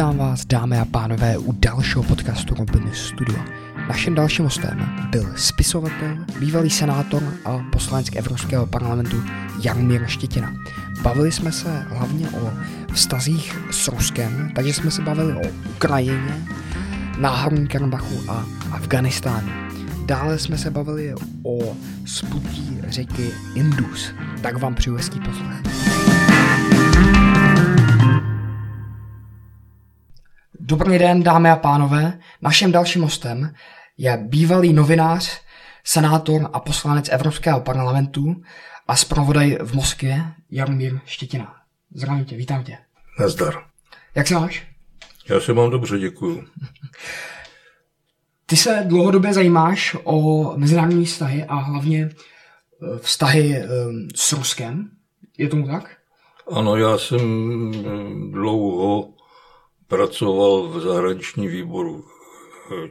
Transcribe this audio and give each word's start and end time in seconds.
Vítám 0.00 0.18
vás, 0.18 0.44
dámy 0.44 0.78
a 0.78 0.84
pánové, 0.84 1.38
u 1.38 1.52
dalšího 1.52 2.02
podcastu 2.02 2.54
Robiny 2.54 2.90
Studio. 2.94 3.38
Naším 3.88 4.14
dalším 4.14 4.44
hostem 4.44 5.06
byl 5.10 5.32
spisovatel, 5.36 6.16
bývalý 6.38 6.70
senátor 6.70 7.22
a 7.44 7.58
poslanec 7.72 8.06
Evropského 8.16 8.66
parlamentu 8.66 9.22
Jaromír 9.62 10.06
Štětina. 10.06 10.54
Bavili 11.02 11.32
jsme 11.32 11.52
se 11.52 11.86
hlavně 11.88 12.28
o 12.28 12.52
vztazích 12.92 13.58
s 13.70 13.88
Ruskem, 13.88 14.52
takže 14.54 14.72
jsme 14.72 14.90
se 14.90 15.02
bavili 15.02 15.32
o 15.32 15.50
Ukrajině, 15.70 16.46
Náhorní 17.18 17.68
Karabachu 17.68 18.30
a 18.30 18.46
Afganistánu. 18.72 19.48
Dále 20.04 20.38
jsme 20.38 20.58
se 20.58 20.70
bavili 20.70 21.14
o 21.42 21.76
sputí 22.04 22.78
řeky 22.88 23.30
Indus. 23.54 24.12
Tak 24.42 24.58
vám 24.58 24.74
přeju 24.74 24.96
hezký 24.96 25.20
poslech. 25.20 25.99
Dobrý 30.70 30.98
den, 30.98 31.22
dámy 31.22 31.50
a 31.50 31.56
pánové. 31.56 32.18
Naším 32.42 32.72
dalším 32.72 33.02
hostem 33.02 33.54
je 33.98 34.24
bývalý 34.28 34.72
novinář, 34.72 35.40
senátor 35.84 36.50
a 36.52 36.60
poslanec 36.60 37.08
Evropského 37.12 37.60
parlamentu 37.60 38.42
a 38.88 38.96
zpravodaj 38.96 39.58
v 39.62 39.74
Moskvě 39.74 40.24
Jaromír 40.50 41.00
Štětina. 41.04 41.54
Zdravím 41.94 42.24
tě, 42.24 42.36
vítám 42.36 42.64
tě. 42.64 42.78
Nazdar. 43.20 43.54
Jak 44.14 44.26
se 44.26 44.34
máš? 44.34 44.66
Já 45.28 45.40
se 45.40 45.52
mám 45.52 45.70
dobře, 45.70 45.98
děkuju. 45.98 46.44
Ty 48.46 48.56
se 48.56 48.84
dlouhodobě 48.86 49.32
zajímáš 49.32 49.96
o 50.04 50.52
mezinárodní 50.56 51.04
vztahy 51.04 51.44
a 51.44 51.54
hlavně 51.54 52.10
eh, 52.10 52.98
vztahy 52.98 53.56
eh, 53.56 53.68
s 54.14 54.32
Ruskem. 54.32 54.90
Je 55.38 55.48
tomu 55.48 55.66
tak? 55.66 55.96
Ano, 56.52 56.76
já 56.76 56.98
jsem 56.98 57.20
eh, 57.74 58.30
dlouho 58.32 59.19
pracoval 59.90 60.68
v 60.68 60.80
zahraniční 60.80 61.48
výboru 61.48 62.04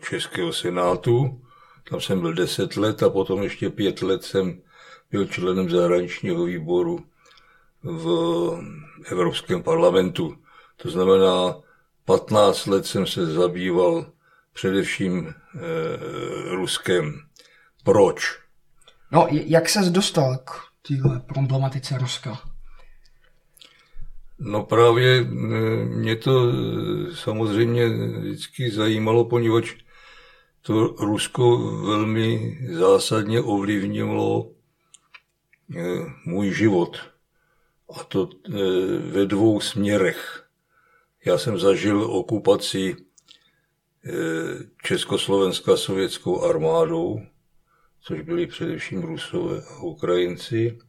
Českého 0.09 0.53
senátu. 0.53 1.41
Tam 1.89 2.01
jsem 2.01 2.21
byl 2.21 2.33
deset 2.33 2.77
let 2.77 3.03
a 3.03 3.09
potom 3.09 3.43
ještě 3.43 3.69
pět 3.69 4.01
let 4.01 4.23
jsem 4.23 4.61
byl 5.11 5.25
členem 5.25 5.69
zahraničního 5.69 6.43
výboru 6.43 7.05
v 7.83 8.07
Evropském 9.11 9.63
parlamentu. 9.63 10.35
To 10.77 10.89
znamená, 10.89 11.55
15 12.05 12.65
let 12.65 12.85
jsem 12.85 13.07
se 13.07 13.25
zabýval 13.25 14.05
především 14.53 15.27
e, 15.27 15.33
Ruskem. 16.55 17.19
Proč? 17.83 18.39
No, 19.11 19.27
jak 19.29 19.69
ses 19.69 19.89
dostal 19.89 20.37
k 20.37 20.51
téhle 20.87 21.19
problematice 21.19 21.97
Ruska? 21.97 22.39
No 24.39 24.63
právě 24.63 25.23
mě 25.85 26.15
to 26.15 26.51
samozřejmě 27.15 27.89
vždycky 27.89 28.71
zajímalo, 28.71 29.25
poněvadž 29.25 29.75
to 30.61 30.87
Rusko 30.87 31.57
velmi 31.57 32.57
zásadně 32.71 33.41
ovlivnilo 33.41 34.51
můj 36.25 36.53
život. 36.53 36.97
A 37.99 38.03
to 38.03 38.29
ve 38.99 39.25
dvou 39.25 39.59
směrech. 39.59 40.45
Já 41.25 41.37
jsem 41.37 41.59
zažil 41.59 42.03
okupaci 42.03 42.95
Československá 44.83 45.77
sovětskou 45.77 46.41
armádou, 46.43 47.21
což 48.01 48.21
byli 48.21 48.47
především 48.47 49.01
Rusové 49.01 49.61
a 49.61 49.79
Ukrajinci, 49.79 50.79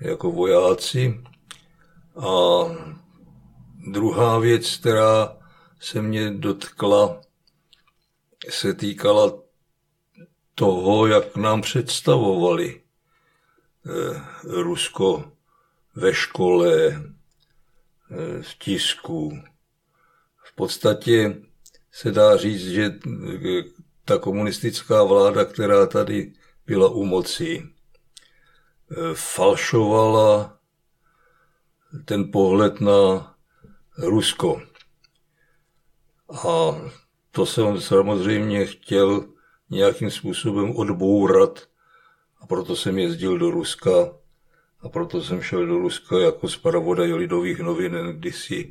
jako 0.00 0.30
vojáci. 0.30 1.20
A 2.16 2.64
druhá 3.86 4.38
věc, 4.38 4.76
která 4.76 5.36
se 5.80 6.02
mě 6.02 6.30
dotkla, 6.30 7.20
se 8.48 8.74
týkala 8.74 9.32
toho, 10.54 11.06
jak 11.06 11.36
nám 11.36 11.62
představovali 11.62 12.80
eh, 12.80 14.22
Rusko 14.44 15.32
ve 15.94 16.14
škole, 16.14 16.74
eh, 16.86 18.42
v 18.42 18.54
tisku. 18.58 19.42
V 20.44 20.54
podstatě 20.54 21.36
se 21.92 22.10
dá 22.10 22.36
říct, 22.36 22.66
že 22.66 22.84
eh, 22.84 23.62
ta 24.04 24.18
komunistická 24.18 25.02
vláda, 25.02 25.44
která 25.44 25.86
tady 25.86 26.32
byla 26.66 26.88
u 26.88 27.04
moci, 27.04 27.66
falšovala 29.14 30.59
ten 32.04 32.30
pohled 32.30 32.80
na 32.80 33.34
Rusko. 33.98 34.62
A 36.46 36.76
to 37.30 37.46
jsem 37.46 37.80
samozřejmě 37.80 38.66
chtěl 38.66 39.28
nějakým 39.70 40.10
způsobem 40.10 40.76
odbourat 40.76 41.68
a 42.40 42.46
proto 42.46 42.76
jsem 42.76 42.98
jezdil 42.98 43.38
do 43.38 43.50
Ruska 43.50 43.90
a 44.80 44.88
proto 44.88 45.22
jsem 45.22 45.42
šel 45.42 45.66
do 45.66 45.78
Ruska 45.78 46.18
jako 46.18 46.48
zpravodaj 46.48 47.12
lidových 47.12 47.58
novin 47.58 47.92
kdysi 48.12 48.70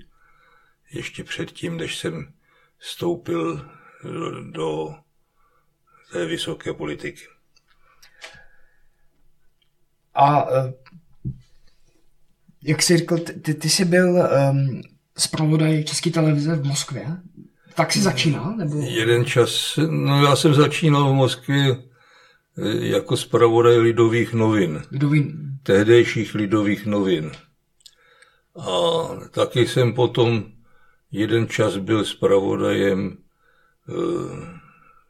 ještě 0.92 1.24
předtím, 1.24 1.78
než 1.78 1.98
jsem 1.98 2.34
vstoupil 2.78 3.70
do, 4.04 4.42
do 4.42 4.96
té 6.12 6.26
vysoké 6.26 6.74
politiky. 6.74 7.28
A 10.14 10.48
jak 12.64 12.82
jsi 12.82 12.98
řekl, 12.98 13.18
ty, 13.18 13.54
ty 13.54 13.70
jsi 13.70 13.86
byl 13.86 14.30
um, 14.52 14.82
zpravodaj 15.18 15.84
České 15.84 16.10
televize 16.10 16.56
v 16.56 16.66
Moskvě. 16.66 17.08
Tak 17.76 17.94
jsi 17.94 18.02
začínal? 18.02 18.56
Nebo? 18.56 18.82
Jeden 18.82 19.26
čas, 19.26 19.80
no 19.90 20.26
já 20.26 20.36
jsem 20.36 20.54
začínal 20.54 21.10
v 21.10 21.16
Moskvě 21.16 21.72
eh, 21.72 22.86
jako 22.88 23.18
zpravodaj 23.18 23.78
lidových 23.78 24.34
novin. 24.34 24.82
Lidovin. 24.92 25.34
Tehdejších 25.64 26.36
lidových 26.36 26.86
novin. 26.86 27.32
A 28.56 28.70
taky 29.32 29.68
jsem 29.68 29.94
potom 29.94 30.44
jeden 31.12 31.48
čas 31.48 31.78
byl 31.78 32.06
zpravodajem, 32.06 33.18
eh, 33.90 34.60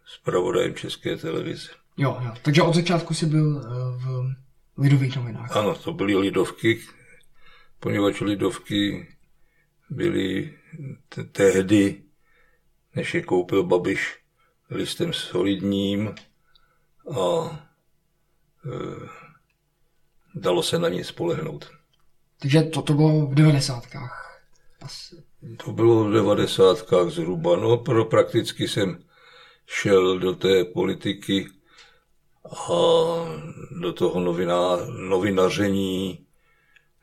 zpravodajem 0.06 0.76
České 0.76 1.18
televize. 1.18 1.70
Jo, 1.98 2.18
jo, 2.22 2.32
takže 2.42 2.62
od 2.62 2.76
začátku 2.76 3.14
jsi 3.14 3.26
byl 3.26 3.62
eh, 3.66 3.70
v 4.06 4.34
lidových 4.78 5.16
novinách. 5.16 5.58
Ano, 5.58 5.76
to 5.76 5.94
byly 5.94 6.16
lidovky, 6.16 6.80
poněvadž 7.80 8.22
lidovky 8.22 9.08
byly 9.90 10.60
tehdy, 11.32 12.04
než 12.96 13.14
je 13.14 13.22
koupil 13.22 13.64
Babiš 13.64 14.18
listem 14.70 15.14
solidním 15.14 16.16
a 17.20 17.50
e, 18.66 19.10
dalo 20.36 20.64
se 20.64 20.80
na 20.80 20.90
ně 20.90 21.04
spolehnout. 21.04 21.72
Takže 22.42 22.64
to, 22.64 22.82
to 22.82 22.94
bylo 22.94 23.28
v 23.28 23.36
devadesátkách? 23.36 24.42
Asi. 24.82 25.24
To 25.66 25.72
bylo 25.72 26.04
v 26.04 26.14
devadesátkách 26.14 27.10
zhruba. 27.10 27.56
No, 27.56 27.78
pro 27.78 28.06
prakticky 28.06 28.68
jsem 28.68 29.04
šel 29.66 30.20
do 30.20 30.34
té 30.36 30.66
politiky 30.66 31.50
a 32.46 32.70
do 33.82 33.94
toho 33.94 34.20
novina, 34.20 34.78
novinaření 35.10 36.26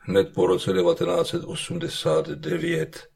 hned 0.07 0.33
po 0.33 0.47
roce 0.47 0.73
1989, 0.73 3.09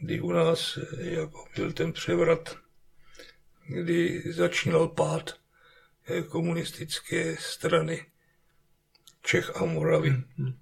kdy 0.00 0.20
u 0.20 0.32
nás 0.32 0.78
jako 0.98 1.44
byl 1.56 1.72
ten 1.72 1.92
převrat, 1.92 2.56
kdy 3.66 4.22
začínal 4.32 4.88
pád 4.88 5.40
komunistické 6.28 7.36
strany 7.36 8.06
Čech 9.22 9.56
a 9.56 9.64
Moravy. 9.64 10.10
Hmm. 10.10 10.58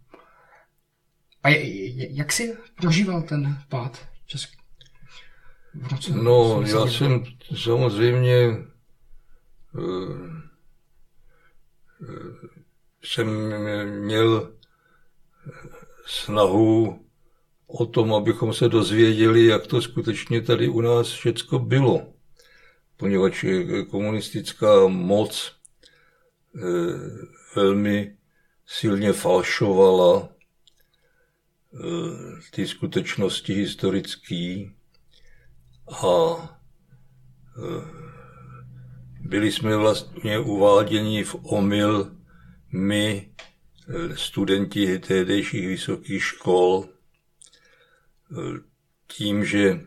A 1.42 1.48
jak 1.94 2.32
jsi 2.32 2.56
prožíval 2.74 3.22
ten 3.22 3.62
pád 3.68 4.08
Česk... 4.26 4.50
No, 6.22 6.62
já 6.66 6.86
jsem 6.86 7.24
samozřejmě 7.56 8.48
uh, 9.72 10.38
jsem 13.02 13.28
měl 14.04 14.57
snahu 16.06 17.00
o 17.66 17.86
tom, 17.86 18.14
abychom 18.14 18.54
se 18.54 18.68
dozvěděli, 18.68 19.46
jak 19.46 19.66
to 19.66 19.82
skutečně 19.82 20.42
tady 20.42 20.68
u 20.68 20.80
nás 20.80 21.08
všecko 21.08 21.58
bylo. 21.58 22.12
Poněvadž 22.96 23.44
komunistická 23.90 24.86
moc 24.86 25.52
eh, 26.56 26.60
velmi 27.56 28.16
silně 28.66 29.12
falšovala 29.12 30.28
eh, 30.28 31.78
ty 32.50 32.66
skutečnosti 32.66 33.54
historické 33.54 34.64
a 36.04 36.36
eh, 37.58 38.08
byli 39.20 39.52
jsme 39.52 39.76
vlastně 39.76 40.38
uváděni 40.38 41.24
v 41.24 41.36
omyl 41.42 42.16
my, 42.72 43.30
studenti 44.14 44.98
tehdejších 44.98 45.66
vysokých 45.66 46.24
škol, 46.24 46.88
tím, 49.06 49.44
že 49.44 49.80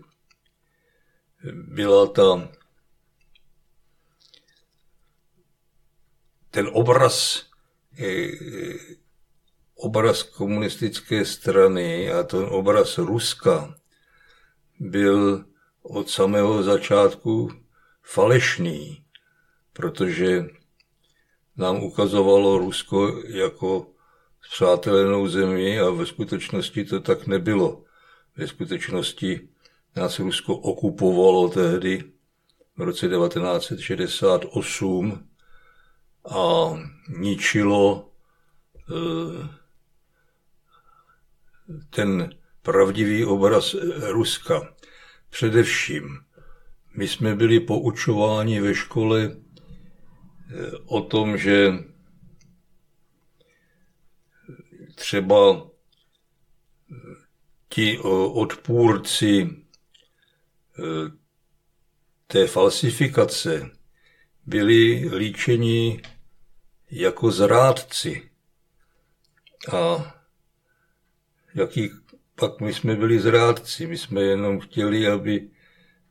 byla 1.53 2.07
ta 2.07 2.49
ten 6.51 6.69
obraz 6.73 7.45
obraz 9.75 10.23
komunistické 10.23 11.25
strany 11.25 12.11
a 12.11 12.23
ten 12.23 12.45
obraz 12.49 12.97
Ruska 12.97 13.75
byl 14.79 15.45
od 15.81 16.09
samého 16.09 16.63
začátku 16.63 17.49
falešný, 18.03 19.05
protože 19.73 20.45
nám 21.61 21.83
ukazovalo 21.83 22.57
Rusko 22.57 23.21
jako 23.27 23.87
přátelenou 24.51 25.27
zemi 25.27 25.79
a 25.79 25.89
ve 25.89 26.05
skutečnosti 26.05 26.85
to 26.85 26.99
tak 26.99 27.27
nebylo. 27.27 27.83
Ve 28.37 28.47
skutečnosti 28.47 29.49
nás 29.95 30.19
Rusko 30.19 30.55
okupovalo 30.55 31.49
tehdy 31.49 32.03
v 32.77 32.81
roce 32.81 33.09
1968 33.09 35.27
a 36.29 36.69
ničilo 37.09 38.09
eh, 38.89 38.93
ten 41.89 42.29
pravdivý 42.61 43.25
obraz 43.25 43.75
Ruska. 44.11 44.73
Především 45.29 46.19
my 46.95 47.07
jsme 47.07 47.35
byli 47.35 47.59
poučováni 47.59 48.61
ve 48.61 48.75
škole 48.75 49.31
o 50.85 51.01
tom, 51.01 51.37
že 51.37 51.73
třeba 54.95 55.67
ti 57.69 57.99
odpůrci 58.33 59.49
eh, 59.49 61.11
té 62.27 62.47
falsifikace 62.47 63.71
byli 64.45 65.09
líčeni 65.15 66.01
jako 66.91 67.31
zrádci. 67.31 68.29
A 69.73 70.13
jaký 71.55 71.89
pak 72.35 72.61
my 72.61 72.73
jsme 72.73 72.95
byli 72.95 73.19
zrádci, 73.19 73.87
my 73.87 73.97
jsme 73.97 74.21
jenom 74.21 74.59
chtěli, 74.59 75.07
aby 75.07 75.49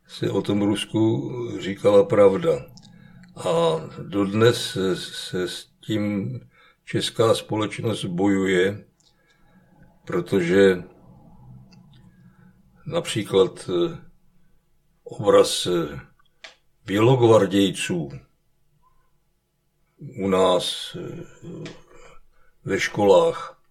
se 0.07 0.31
o 0.31 0.43
tom 0.43 0.63
Rusku 0.63 1.33
říkala 1.61 2.05
pravda. 2.05 2.70
A 3.37 3.81
dodnes 4.03 4.79
se 4.95 5.49
s 5.49 5.67
tím 5.81 6.41
česká 6.85 7.35
společnost 7.35 8.05
bojuje, 8.05 8.85
protože 10.05 10.83
například 12.87 13.71
eh, 13.71 13.99
obraz 15.05 15.67
eh, 15.67 16.01
bělogvardějců 16.87 18.11
u 19.99 20.29
nás 20.29 20.97
eh, 21.01 21.25
ve 22.65 22.81
školách 22.81 23.63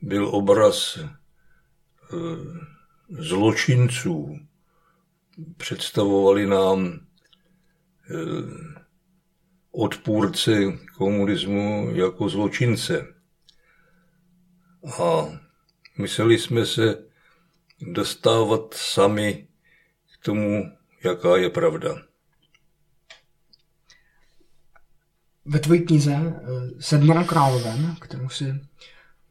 byl 0.00 0.28
obraz 0.28 0.98
zločinců. 3.08 4.38
Představovali 5.56 6.46
nám 6.46 7.00
odpůrce 9.70 10.52
komunismu 10.96 11.90
jako 11.94 12.28
zločince. 12.28 13.06
A 15.02 15.38
mysleli 15.98 16.38
jsme 16.38 16.66
se 16.66 17.04
dostávat 17.80 18.74
sami 18.74 19.48
k 20.14 20.24
tomu, 20.24 20.72
jaká 21.04 21.36
je 21.36 21.50
pravda. 21.50 21.96
Ve 25.44 25.58
tvojí 25.58 25.86
knize 25.86 26.12
eh, 26.12 26.42
Sedmora 26.80 27.24
královen, 27.24 27.96
kterou 28.00 28.28
si 28.28 28.60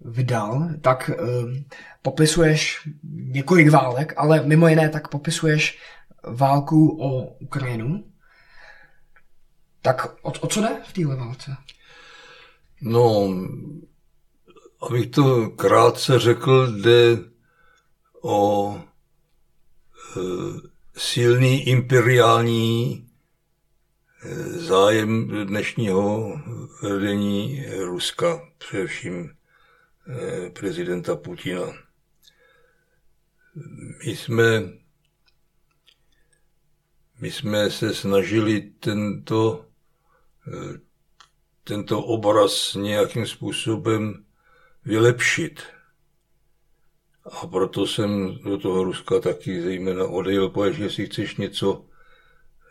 vydal, 0.06 0.70
tak 0.82 1.10
uh, 1.10 1.54
popisuješ 2.02 2.90
několik 3.14 3.70
válek, 3.70 4.14
ale 4.18 4.44
mimo 4.44 4.68
jiné 4.68 4.90
tak 4.90 5.08
popisuješ 5.08 5.80
válku 6.24 7.02
o 7.02 7.38
Ukrajinu. 7.40 8.04
Tak 9.82 10.06
o, 10.22 10.32
o 10.32 10.48
co 10.48 10.62
jde 10.62 10.82
v 10.88 10.94
téhle 10.94 11.16
válce? 11.16 11.58
No, 12.82 13.34
abych 14.82 15.08
to 15.08 15.50
krátce 15.50 16.20
řekl, 16.20 16.82
jde 16.82 17.18
o 18.22 18.76
e, 18.78 20.20
silný 20.98 21.68
imperiální 21.68 23.08
e, 24.24 24.36
zájem 24.60 25.28
dnešního 25.48 26.34
vedení 26.82 27.66
Ruska, 27.80 28.42
především 28.58 29.30
e, 30.08 30.50
prezidenta 30.50 31.16
Putina. 31.16 31.62
My 34.06 34.16
jsme, 34.16 34.64
my 37.20 37.32
jsme 37.32 37.72
se 37.72 37.94
snažili 37.94 38.62
tento 38.62 39.71
tento 41.64 42.02
obraz 42.04 42.74
nějakým 42.74 43.26
způsobem 43.26 44.26
vylepšit. 44.86 45.62
A 47.26 47.48
proto 47.48 47.88
jsem 47.88 48.40
do 48.44 48.58
toho 48.58 48.84
Ruska 48.84 49.20
taky 49.20 49.62
zejména 49.62 50.08
odejel, 50.08 50.50
protože 50.50 50.90
si 50.90 51.06
chceš 51.06 51.36
něco 51.36 51.86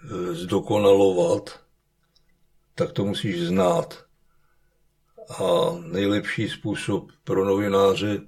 e, 0.05 0.35
zdokonalovat, 0.35 1.61
tak 2.75 2.93
to 2.93 3.05
musíš 3.05 3.41
znát. 3.41 4.05
A 5.39 5.45
nejlepší 5.93 6.49
způsob 6.49 7.11
pro 7.25 7.45
novináře 7.45 8.21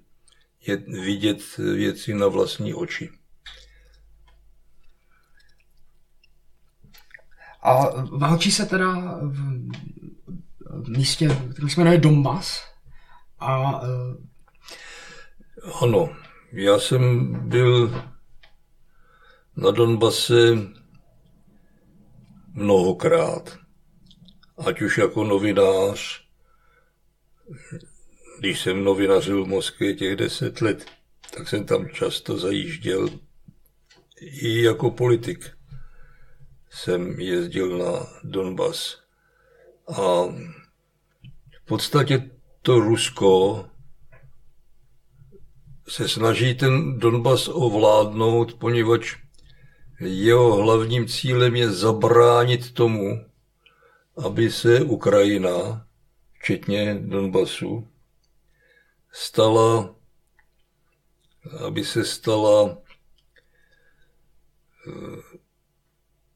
je 0.67 0.77
vidět 0.77 1.57
věci 1.57 2.15
na 2.15 2.29
vlastní 2.29 2.75
oči. 2.75 3.22
A 7.63 8.03
válčí 8.05 8.53
se 8.53 8.67
teda 8.67 9.19
v, 9.23 9.73
místě, 10.89 11.39
který 11.53 11.71
se 11.71 11.81
jmenuje 11.81 11.99
Donbass. 11.99 12.63
A, 13.39 13.81
uh... 13.83 13.89
Ano, 15.83 16.17
já 16.53 16.79
jsem 16.79 17.33
byl 17.49 18.05
na 19.57 19.71
Donbase 19.71 20.59
mnohokrát. 22.55 23.59
Ať 24.67 24.83
už 24.83 24.99
jako 24.99 25.25
novinář, 25.25 26.23
když 28.39 28.61
jsem 28.61 28.85
novinařil 28.85 29.45
v 29.45 29.49
Moskvě 29.49 29.95
těch 29.95 30.17
deset 30.17 30.61
let, 30.61 30.87
tak 31.37 31.49
jsem 31.49 31.65
tam 31.65 31.89
často 31.89 32.39
zajížděl 32.39 33.09
i 34.21 34.63
jako 34.63 34.91
politik 34.91 35.51
jsem 36.73 37.21
jezdil 37.21 37.79
na 37.79 38.07
Donbas. 38.25 39.03
A 39.89 40.25
v 41.57 41.65
podstatě 41.65 42.31
to 42.63 42.81
Rusko 42.81 43.65
se 45.89 46.09
snaží 46.09 46.55
ten 46.55 46.99
Donbas 46.99 47.49
ovládnout, 47.49 48.55
poněvadž 48.55 49.17
jeho 50.01 50.57
hlavním 50.57 51.09
cílem 51.09 51.57
je 51.57 51.71
zabránit 51.71 52.73
tomu, 52.73 53.25
aby 54.17 54.51
se 54.51 54.81
Ukrajina, 54.81 55.87
včetně 56.41 56.95
Donbasu, 56.95 57.89
stala, 59.13 59.95
aby 61.67 61.85
se 61.85 62.05
stala 62.05 62.79
eh, 64.89 65.32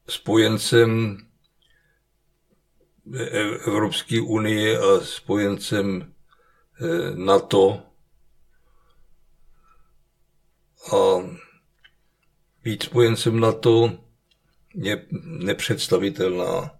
spojencem 0.09 1.17
Evropské 3.67 4.21
unie 4.21 4.79
a 4.79 4.99
spojencem 5.03 6.13
eh, 6.81 7.15
NATO. 7.15 7.83
A 10.93 10.97
být 12.63 12.83
spojencem 12.83 13.39
NATO 13.39 13.99
je 14.73 15.05
nepředstavitelná 15.23 16.77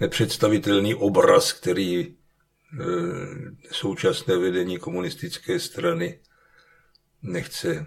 nepředstavitelný 0.00 0.94
obraz, 0.94 1.52
který 1.52 2.06
eh, 2.06 2.84
současné 3.72 4.36
vedení 4.36 4.78
komunistické 4.78 5.60
strany 5.60 6.20
nechce 7.22 7.86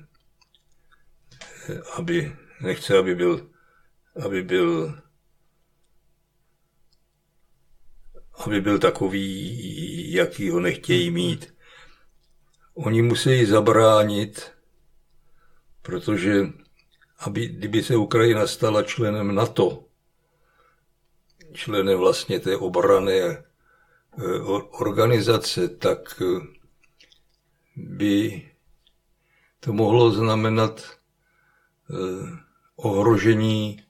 aby, 1.94 2.36
nechce, 2.62 2.98
aby 2.98 3.15
byl, 3.15 3.50
aby 4.25 4.44
byl, 4.44 5.01
aby 8.46 8.62
byl 8.62 8.80
takový, 8.80 10.13
jaký 10.13 10.50
ho 10.50 10.60
nechtějí 10.60 11.12
mít. 11.12 11.53
oni 12.74 13.01
musí 13.01 13.46
zabránit, 13.46 14.51
protože 15.82 16.44
aby, 17.20 17.48
kdyby 17.48 17.84
se 17.84 17.96
Ukrajina 17.96 18.48
stala 18.48 18.84
členem 18.84 19.36
NATO, 19.36 19.86
členem 21.53 22.00
vlastně 22.00 22.39
té 22.39 22.58
obrané 22.58 23.20
eh, 23.20 23.44
organizace, 24.72 25.68
tak 25.68 26.22
eh, 26.22 26.48
by 27.75 28.48
to 29.60 29.74
mohlo 29.74 30.12
znamenat 30.12 31.00
ohrožení 32.75 33.83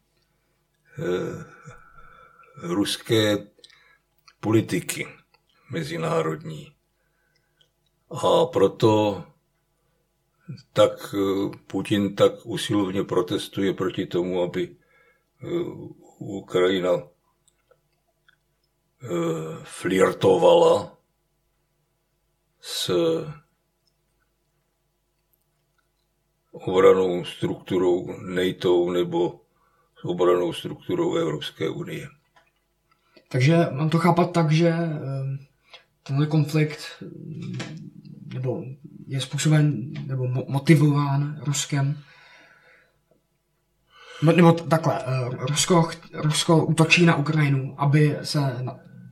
ruské 2.61 3.47
politiky 4.39 5.07
mezinárodní. 5.71 6.75
A 8.11 8.45
proto 8.45 9.23
tak 10.73 11.15
Putin 11.67 12.15
tak 12.15 12.45
usilovně 12.45 13.03
protestuje 13.03 13.73
proti 13.73 14.05
tomu, 14.05 14.41
aby 14.41 14.75
Ukrajina 16.19 16.91
flirtovala 19.63 20.97
s 22.61 22.91
obranou 26.51 27.25
strukturou 27.25 28.07
NATO 28.21 28.91
nebo 28.91 29.41
s 30.01 30.05
obranou 30.05 30.53
strukturou 30.53 31.15
Evropské 31.15 31.69
unie. 31.69 32.07
Takže 33.29 33.67
mám 33.71 33.89
to 33.89 33.99
chápat 33.99 34.31
tak, 34.31 34.51
že 34.51 34.67
eh, 34.67 34.91
tenhle 36.03 36.27
konflikt 36.27 37.03
nebo 38.33 38.63
je 39.07 39.21
způsoben 39.21 39.91
nebo 40.07 40.27
motivován 40.27 41.41
Ruskem 41.45 41.97
no, 44.23 44.31
nebo 44.31 44.51
takhle, 44.51 45.03
eh, 45.05 45.29
Rusko, 45.29 45.89
Rusko 46.13 46.65
útočí 46.65 47.05
na 47.05 47.15
Ukrajinu, 47.15 47.75
aby 47.77 48.17
se 48.23 48.39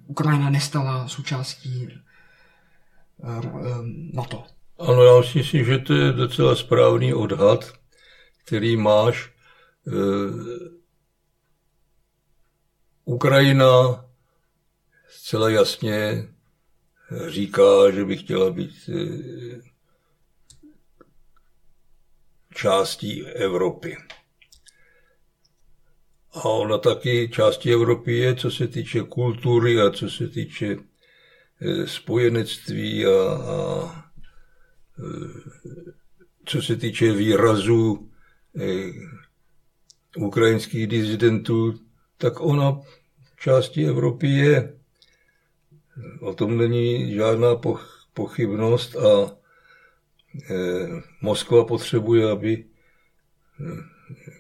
Ukrajina 0.07 0.49
nestala 0.49 1.07
součástí 1.07 1.87
eh, 1.89 3.41
NATO. 4.13 4.43
Ano, 4.79 5.03
já 5.03 5.23
si 5.23 5.37
myslím, 5.37 5.65
že 5.65 5.79
to 5.79 5.93
je 5.93 6.11
docela 6.11 6.55
správný 6.55 7.13
odhad, 7.13 7.73
který 8.45 8.77
máš. 8.77 9.33
Ukrajina 13.05 14.05
zcela 15.09 15.49
jasně 15.49 16.27
říká, 17.27 17.91
že 17.93 18.05
by 18.05 18.17
chtěla 18.17 18.51
být 18.51 18.89
eh, 18.89 19.61
částí 22.55 23.27
Evropy. 23.27 23.97
A 26.31 26.45
ona 26.45 26.77
taky 26.77 27.29
částí 27.29 27.73
Evropy 27.73 28.17
je, 28.17 28.35
co 28.35 28.51
se 28.51 28.67
týče 28.67 29.01
kultury 29.01 29.81
a 29.81 29.91
co 29.91 30.09
se 30.09 30.27
týče 30.27 30.77
eh, 31.61 31.87
spojenectví 31.87 33.05
a, 33.05 33.09
a 33.09 33.91
eh, 33.95 34.08
co 36.45 36.61
se 36.61 36.75
týče 36.75 37.11
výrazu 37.13 38.09
ukrajinských 40.17 40.87
dizidentů, 40.87 41.79
tak 42.17 42.41
ona 42.41 42.81
částí 43.39 43.85
Evropy 43.85 44.27
je. 44.27 44.73
O 46.19 46.33
tom 46.33 46.57
není 46.57 47.13
žádná 47.13 47.55
pochybnost 48.13 48.95
a 48.95 49.31
e, 49.31 50.55
Moskva 51.21 51.65
potřebuje, 51.65 52.31
aby 52.31 52.53
e, 52.53 52.65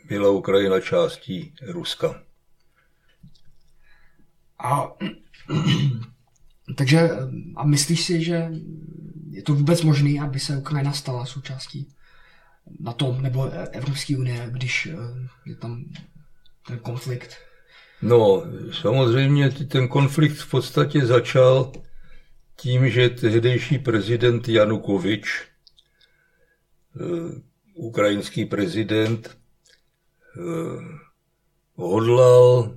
byla 0.07 0.29
Ukrajina 0.29 0.79
částí 0.79 1.53
Ruska. 1.67 2.23
A 4.59 4.91
takže 6.75 7.09
a 7.55 7.65
myslíš 7.65 8.03
si, 8.03 8.23
že 8.23 8.51
je 9.29 9.43
to 9.43 9.55
vůbec 9.55 9.81
možné, 9.81 10.21
aby 10.21 10.39
se 10.39 10.57
Ukrajina 10.57 10.93
stala 10.93 11.25
součástí 11.25 11.93
na 12.79 12.93
tom 12.93 13.21
nebo 13.21 13.51
Evropské 13.71 14.17
unie, 14.17 14.47
když 14.51 14.85
e, 14.85 14.95
je 15.45 15.55
tam 15.55 15.85
ten 16.67 16.79
konflikt? 16.79 17.37
No, 18.01 18.43
samozřejmě 18.81 19.49
ten 19.51 19.87
konflikt 19.87 20.37
v 20.37 20.49
podstatě 20.49 21.05
začal 21.05 21.71
tím, 22.55 22.89
že 22.89 23.09
tehdejší 23.09 23.79
prezident 23.79 24.49
Janukovič, 24.49 25.47
eh, 26.99 27.41
ukrajinský 27.73 28.45
prezident, 28.45 29.37
eh, 30.37 30.99
hodlal 31.75 32.75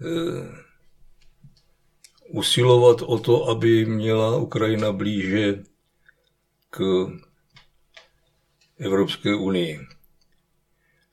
eh, 0.00 0.63
usilovat 2.34 3.02
o 3.02 3.18
to, 3.18 3.48
aby 3.48 3.84
měla 3.84 4.36
Ukrajina 4.36 4.92
blíže 4.92 5.62
k 6.70 7.06
Evropské 8.78 9.34
unii. 9.34 9.80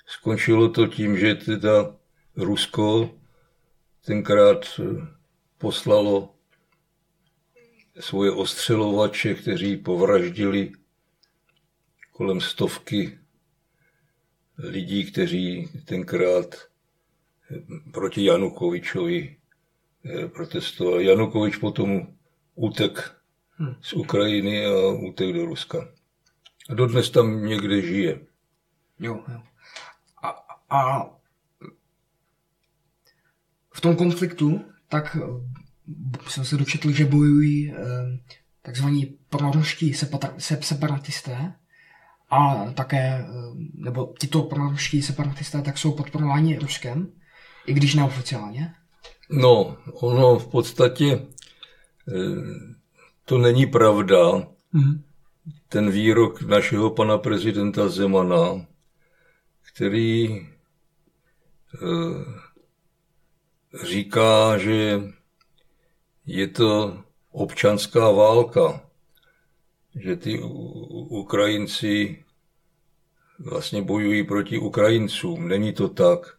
Skončilo 0.05 0.69
to 0.69 0.87
tím, 0.87 1.17
že 1.17 1.35
teda 1.35 1.95
Rusko 2.35 3.09
tenkrát 4.05 4.65
eh, 4.79 5.07
poslalo 5.57 6.35
svoje 7.99 8.31
ostřelovače, 8.31 9.33
kteří 9.33 9.77
povraždili 9.77 10.71
kolem 12.11 12.41
stovky 12.41 13.19
lidí, 14.57 15.11
kteří 15.11 15.69
tenkrát 15.85 16.55
eh, 16.55 17.61
proti 17.91 18.25
Janukovičovi 18.25 19.40
eh, 20.05 20.27
protestovali. 20.27 21.05
Janukovič 21.05 21.57
potom 21.57 22.07
utek 22.55 23.15
hm. 23.59 23.75
z 23.81 23.93
Ukrajiny 23.93 24.65
a 24.65 24.71
utek 25.09 25.33
do 25.33 25.45
Ruska. 25.45 25.87
A 26.69 26.73
dodnes 26.73 27.09
tam 27.09 27.45
někde 27.45 27.81
žije. 27.81 28.19
Jo, 28.99 29.23
jo. 29.27 29.41
A, 30.23 30.29
a 30.69 31.09
v 33.73 33.81
tom 33.81 33.95
konfliktu, 33.95 34.61
tak 34.89 35.17
jsem 36.27 36.45
se 36.45 36.57
dočetl, 36.57 36.91
že 36.91 37.05
bojují 37.05 37.71
eh, 37.71 37.75
takzvaní 38.61 39.05
proruští 39.29 39.93
separatisté 40.59 41.53
a 42.29 42.71
také, 42.71 42.97
eh, 42.97 43.27
nebo 43.73 44.13
tito 44.19 44.43
proruští 44.43 45.01
separatisté 45.01 45.61
tak 45.61 45.77
jsou 45.77 45.91
podporováni 45.91 46.59
Ruskem, 46.59 47.11
i 47.65 47.73
když 47.73 47.95
neoficiálně. 47.95 48.73
No, 49.31 49.77
ono 49.93 50.39
v 50.39 50.47
podstatě 50.47 51.27
to 53.25 53.37
není 53.37 53.65
pravda. 53.65 54.31
Mm-hmm. 54.73 55.01
Ten 55.69 55.91
výrok 55.91 56.41
našeho 56.41 56.89
pana 56.89 57.17
prezidenta 57.17 57.89
Zemana, 57.89 58.65
který 59.73 60.47
říká, 63.83 64.57
že 64.57 65.01
je 66.25 66.47
to 66.47 67.03
občanská 67.31 68.11
válka, 68.11 68.81
že 69.95 70.15
ty 70.15 70.39
Ukrajinci 71.09 72.25
vlastně 73.39 73.81
bojují 73.81 74.23
proti 74.23 74.57
Ukrajincům. 74.57 75.47
Není 75.47 75.73
to 75.73 75.89
tak. 75.89 76.37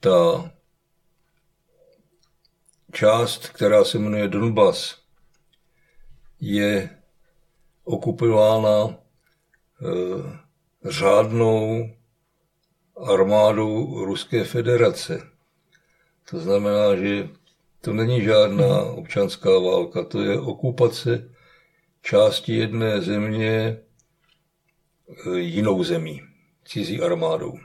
Ta 0.00 0.50
část, 2.92 3.48
která 3.48 3.84
se 3.84 3.98
jmenuje 3.98 4.28
Donbas, 4.28 4.98
je 6.40 6.90
okupována 7.84 8.88
e, 8.88 8.96
řádnou 10.90 11.90
armádou 12.96 14.04
Ruské 14.04 14.44
federace. 14.44 15.30
To 16.30 16.40
znamená, 16.40 16.96
že 16.96 17.28
to 17.80 17.92
není 17.92 18.22
žádná 18.22 18.82
občanská 18.82 19.50
válka, 19.50 20.04
to 20.04 20.22
je 20.22 20.40
okupace 20.40 21.30
části 22.02 22.54
jedné 22.54 23.00
země 23.00 23.78
eh, 25.26 25.38
jinou 25.38 25.84
zemí, 25.84 26.22
cizí 26.64 27.00
armádou. 27.00 27.58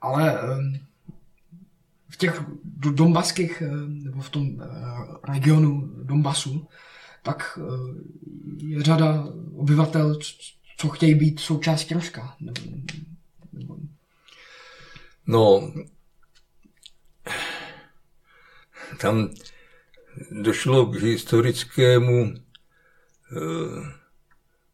Ale 0.00 0.40
eh, 0.40 0.80
v 2.14 2.16
těch 2.16 2.42
dombaských, 2.70 3.62
eh, 3.62 3.70
nebo 3.88 4.20
v 4.20 4.30
tom 4.30 4.62
regionu 5.28 5.90
Donbasu, 6.02 6.68
tak 7.22 7.58
je 8.58 8.82
řada 8.82 9.26
obyvatel, 9.56 10.18
co 10.76 10.88
chtějí 10.88 11.14
být 11.14 11.40
součástí 11.40 11.94
Ruska. 11.94 12.36
No, 15.26 15.72
tam 19.00 19.28
došlo 20.30 20.86
k 20.86 20.94
historickému 20.94 22.34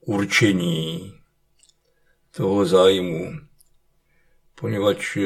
určení 0.01 1.15
toho 2.31 2.67
zájmu, 2.67 3.33
poněvadž 4.55 5.19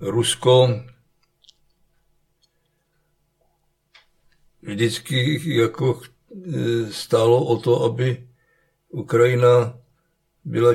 Rusko 0.00 0.68
vždycky 4.62 5.40
jako 5.58 6.00
stálo 6.90 7.44
o 7.44 7.56
to, 7.56 7.84
aby 7.84 8.28
Ukrajina 8.88 9.78
byla, 10.44 10.72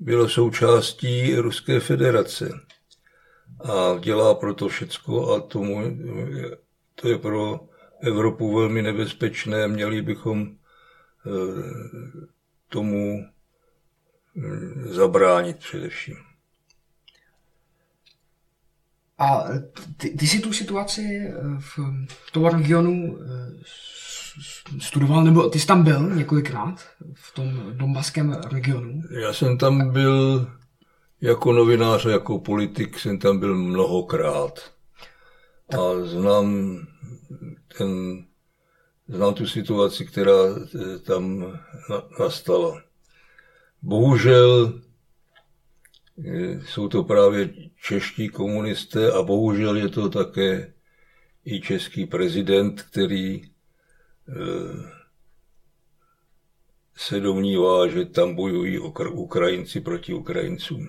byla 0.00 0.28
součástí 0.28 1.36
Ruské 1.36 1.80
federace 1.80 2.60
a 3.60 3.98
dělá 3.98 4.34
proto 4.34 4.68
všecko 4.68 5.34
a 5.34 5.40
tomu, 5.40 5.98
to 6.94 7.08
je 7.08 7.18
pro 7.18 7.68
Evropu 8.00 8.56
velmi 8.56 8.82
nebezpečné. 8.82 9.68
Měli 9.68 10.02
bychom 10.02 10.56
tomu 12.68 13.28
zabránit 14.86 15.58
především. 15.58 16.33
A 19.18 19.44
ty, 19.96 20.10
ty 20.10 20.26
jsi 20.26 20.40
tu 20.40 20.52
situaci 20.52 21.02
eh, 21.02 21.32
v 21.58 22.30
tom 22.32 22.44
regionu 22.44 23.18
eh, 23.20 23.62
studoval, 24.80 25.24
nebo 25.24 25.48
ty 25.48 25.60
jsi 25.60 25.66
tam 25.66 25.84
byl 25.84 26.14
několikrát 26.14 26.80
v 27.14 27.34
tom 27.34 27.72
dombaském 27.72 28.32
regionu? 28.32 29.02
Já 29.10 29.32
jsem 29.32 29.58
tam 29.58 29.92
byl 29.92 30.46
jako 31.20 31.52
novinář, 31.52 32.04
jako 32.04 32.38
politik 32.38 32.98
jsem 32.98 33.18
tam 33.18 33.38
byl 33.38 33.54
mnohokrát. 33.54 34.60
Tak. 35.70 35.80
A 35.80 36.04
znám, 36.04 36.78
ten, 37.78 38.24
znám 39.08 39.34
tu 39.34 39.46
situaci, 39.46 40.06
která 40.06 40.32
eh, 40.58 40.98
tam 40.98 41.44
nastala. 42.20 42.82
Bohužel 43.82 44.80
jsou 46.66 46.88
to 46.88 47.04
právě 47.04 47.54
čeští 47.82 48.28
komunisté 48.28 49.12
a 49.12 49.22
bohužel 49.22 49.76
je 49.76 49.88
to 49.88 50.10
také 50.10 50.72
i 51.44 51.60
český 51.60 52.06
prezident, 52.06 52.82
který 52.82 53.42
eh, 53.42 53.50
se 56.96 57.20
domnívá, 57.20 57.88
že 57.88 58.04
tam 58.04 58.34
bojují 58.34 58.78
Ukrajinci 59.12 59.80
proti 59.80 60.14
Ukrajincům. 60.14 60.88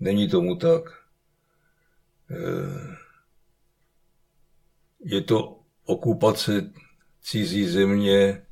Není 0.00 0.28
tomu 0.28 0.56
tak. 0.56 0.82
Eh, 2.30 2.96
je 5.04 5.20
to 5.20 5.60
okupace 5.84 6.72
cizí 7.20 7.66
země 7.66 8.46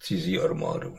cizí 0.00 0.38
armádou. 0.38 0.96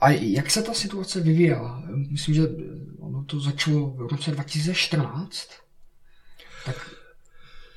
A 0.00 0.10
jak 0.10 0.50
se 0.50 0.62
ta 0.62 0.74
situace 0.74 1.20
vyvíjela? 1.20 1.82
Myslím, 2.10 2.34
že 2.34 2.42
ono 2.98 3.24
to 3.24 3.40
začalo 3.40 3.90
v 3.90 4.00
roce 4.10 4.30
2014. 4.30 5.48
Tak 6.66 6.90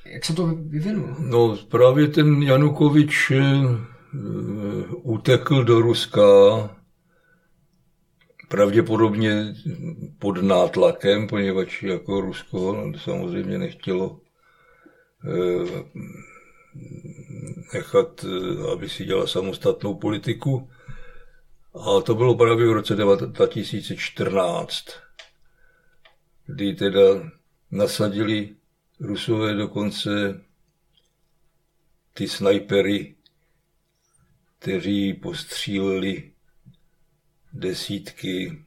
jak 0.04 0.24
se 0.24 0.32
to 0.34 0.46
vyvinulo? 0.46 1.16
No 1.18 1.56
právě 1.68 2.08
ten 2.08 2.42
Janukovič 2.42 3.30
eh, 3.30 3.42
utekl 5.02 5.64
do 5.64 5.80
Ruska 5.80 6.22
pravděpodobně 8.48 9.54
pod 10.18 10.42
nátlakem, 10.42 11.26
poněvadž 11.26 11.82
jako 11.82 12.20
Rusko 12.20 12.92
samozřejmě 12.98 13.58
nechtělo 13.58 14.20
eh, 15.24 15.82
nechat, 17.74 18.24
eh, 18.24 18.72
aby 18.72 18.88
si 18.88 19.04
dělala 19.04 19.26
samostatnou 19.26 19.94
politiku. 19.94 20.68
A 21.74 22.00
to 22.00 22.14
bylo 22.14 22.34
právě 22.34 22.66
v 22.66 22.72
roce 22.72 22.94
2014, 23.26 24.86
kdy 26.46 26.74
teda 26.74 27.30
nasadili 27.70 28.56
Rusové 29.00 29.54
dokonce 29.54 30.40
ty 32.14 32.28
snajpery, 32.28 33.14
kteří 34.58 35.14
postříleli 35.14 36.32
desítky 37.52 38.64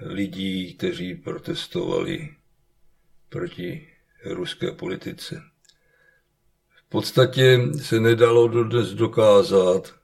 lidí, 0.00 0.74
kteří 0.74 1.14
protestovali 1.14 2.34
proti 3.28 3.88
ruské 4.24 4.72
politice. 4.72 5.42
V 6.68 6.88
podstatě 6.88 7.58
se 7.82 8.00
nedalo 8.00 8.48
dodnes 8.48 8.88
dokázat, 8.88 9.99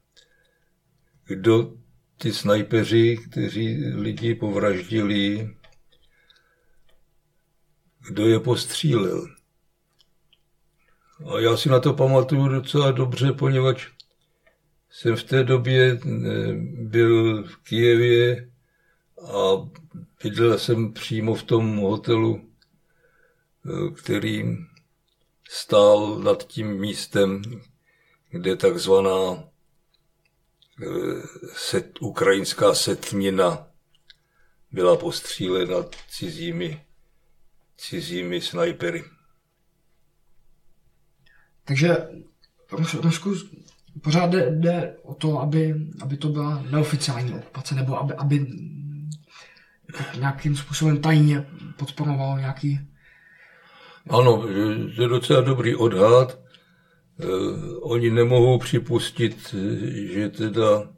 kdo 1.27 1.73
ty 2.19 2.33
snajpeři, 2.33 3.17
kteří 3.31 3.85
lidi 3.85 4.35
povraždili, 4.35 5.55
kdo 8.09 8.27
je 8.27 8.41
postřílel. 8.41 9.27
A 11.35 11.41
já 11.41 11.57
si 11.57 11.69
na 11.69 11.81
to 11.81 11.93
pamatuju 11.95 12.49
docela 12.49 12.91
dobře, 12.91 13.33
poněvadž 13.33 13.89
jsem 14.91 15.17
v 15.17 15.25
té 15.25 15.45
době 15.45 15.93
eh, 15.93 16.53
byl 16.83 17.45
v 17.45 17.57
Kijevě 17.57 18.51
a 19.23 19.69
bydlel 20.23 20.59
jsem 20.59 20.93
přímo 20.93 21.35
v 21.35 21.43
tom 21.43 21.77
hotelu, 21.77 22.41
eh, 23.67 23.91
který 23.91 24.57
stál 25.49 26.19
nad 26.19 26.47
tím 26.47 26.81
místem, 26.81 27.43
kde 28.31 28.57
takzvaná 28.57 29.49
set, 31.55 31.99
ukrajinská 32.01 32.75
setnina 32.75 33.67
byla 34.73 34.97
postřílena 34.97 35.77
cizími, 36.09 36.85
cizími 37.77 38.41
snajpery. 38.41 39.05
Takže 41.65 41.97
Rusku 43.03 43.35
pořád 44.03 44.31
jde, 44.31 44.51
jde 44.51 44.97
o 45.03 45.15
to, 45.15 45.41
aby, 45.41 45.75
aby 46.01 46.17
to 46.17 46.29
byla 46.29 46.63
neoficiální 46.71 47.35
okupace, 47.35 47.75
nebo 47.75 48.01
aby, 48.01 48.15
aby 48.15 48.47
nějakým 50.19 50.57
způsobem 50.57 51.01
tajně 51.01 51.47
podporovalo 51.77 52.39
nějaký... 52.39 52.81
Ano, 54.11 54.43
to 54.97 55.03
je 55.03 55.09
docela 55.09 55.41
dobrý 55.41 55.75
odhad. 55.75 56.46
Eh, 57.21 57.77
oni 57.81 58.11
nemohou 58.11 58.59
připustit, 58.59 59.55
že 60.13 60.29
teda 60.29 60.95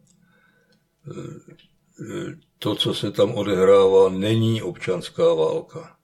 eh, 1.11 2.37
to, 2.59 2.75
co 2.75 2.95
se 2.95 3.11
tam 3.11 3.35
odehrává, 3.35 4.09
není 4.09 4.63
občanská 4.63 5.35
válka. 5.35 5.97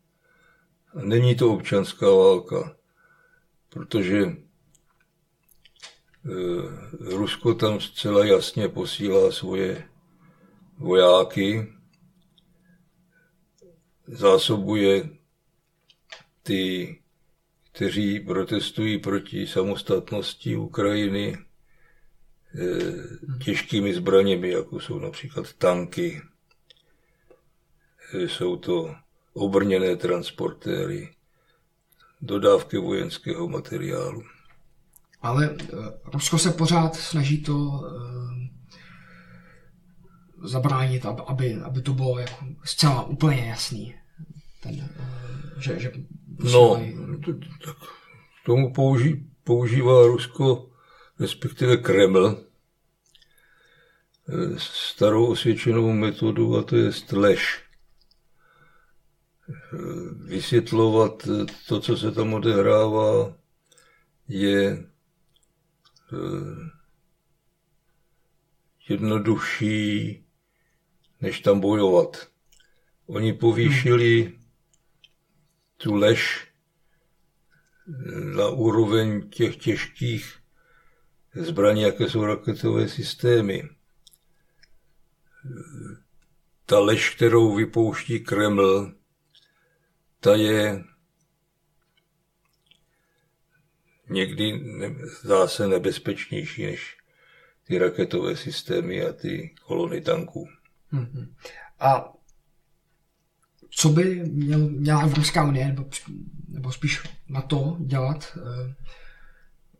Není 1.02 1.34
to 1.34 1.52
občanská 1.52 2.06
válka, 2.06 2.76
protože 3.68 4.36
Eh, 6.26 6.68
Rusko 7.00 7.54
tam 7.54 7.80
zcela 7.80 8.24
jasně 8.24 8.68
posílá 8.68 9.32
svoje 9.32 9.88
vojáky, 10.78 11.72
zásobuje 14.06 15.08
ty, 16.42 17.02
kteří 17.74 18.20
protestují 18.20 18.98
proti 18.98 19.46
samostatnosti 19.46 20.56
Ukrajiny 20.56 21.38
eh, 21.38 22.64
těžkými 23.44 23.94
zbraněmi, 23.94 24.50
jako 24.50 24.80
jsou 24.80 24.98
například 24.98 25.52
tanky, 25.52 26.22
eh, 28.14 28.28
jsou 28.28 28.56
to 28.56 28.94
obrněné 29.32 29.96
transportéry, 29.96 31.14
dodávky 32.20 32.78
vojenského 32.78 33.48
materiálu. 33.48 34.22
Ale 35.22 35.56
eh, 35.60 35.66
Rusko 36.04 36.38
se 36.38 36.50
pořád 36.52 36.96
snaží 36.96 37.42
to 37.42 37.82
zabránit, 40.44 41.06
aby, 41.06 41.54
aby 41.54 41.82
to 41.82 41.94
bylo 41.94 42.18
jako 42.18 42.44
zcela 42.64 43.02
úplně 43.02 43.46
jasný. 43.46 43.94
Ten, 44.62 44.88
že, 45.58 45.80
že 45.80 45.92
no, 46.38 46.82
tak 47.64 47.76
tomu 48.46 48.72
použí, 48.72 49.26
používá 49.44 50.06
Rusko, 50.06 50.70
respektive 51.20 51.76
Kreml, 51.76 52.44
starou 54.56 55.26
osvědčenou 55.26 55.92
metodu 55.92 56.56
a 56.56 56.62
to 56.62 56.76
je 56.76 56.90
lež. 57.12 57.64
Vysvětlovat 60.24 61.28
to, 61.68 61.80
co 61.80 61.96
se 61.96 62.12
tam 62.12 62.34
odehrává, 62.34 63.36
je 64.28 64.86
Eh, 66.14 66.70
jednodušší, 68.88 70.24
než 71.20 71.40
tam 71.40 71.60
bojovat. 71.60 72.28
Oni 73.06 73.32
povýšili 73.32 74.32
tu 75.84 75.94
lež 75.94 76.48
na 78.36 78.48
úroveň 78.48 79.30
těch 79.30 79.56
těžkých 79.56 80.38
zbraní, 81.34 81.82
jaké 81.82 82.10
jsou 82.10 82.24
raketové 82.24 82.88
systémy. 82.88 83.68
Ta 86.66 86.78
lež, 86.78 87.14
kterou 87.14 87.54
vypouští 87.54 88.20
Kreml, 88.20 88.94
ta 90.20 90.34
je 90.34 90.84
někdy 94.08 94.60
zdá 95.22 95.48
se 95.48 95.68
nebezpečnější 95.68 96.66
než 96.66 96.96
ty 97.64 97.78
raketové 97.78 98.36
systémy 98.36 99.04
a 99.04 99.12
ty 99.12 99.54
kolony 99.62 100.00
tanků. 100.00 100.48
Mm-hmm. 100.92 101.34
A 101.80 102.13
co 103.76 103.88
by 103.88 104.22
měl, 104.24 104.58
měla 104.58 105.02
Evropská 105.02 105.44
unie, 105.44 105.66
nebo, 105.66 105.84
nebo 106.48 106.72
spíš 106.72 107.02
na 107.28 107.42
to 107.42 107.76
dělat, 107.80 108.38
eh, 108.38 108.74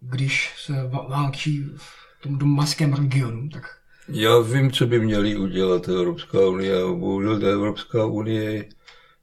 když 0.01 0.53
se 0.65 0.73
válčí 1.09 1.65
v 1.77 2.23
tom 2.23 2.39
domaském 2.39 2.93
regionu, 2.93 3.49
tak 3.49 3.63
já 4.09 4.39
vím, 4.39 4.73
co 4.73 4.87
by 4.87 5.01
měli 5.01 5.37
udělat 5.37 5.89
Evropská 5.89 6.41
unie. 6.41 6.75
Bohužel 6.85 7.41
ta 7.41 7.47
Evropská 7.47 8.07
unie 8.07 8.65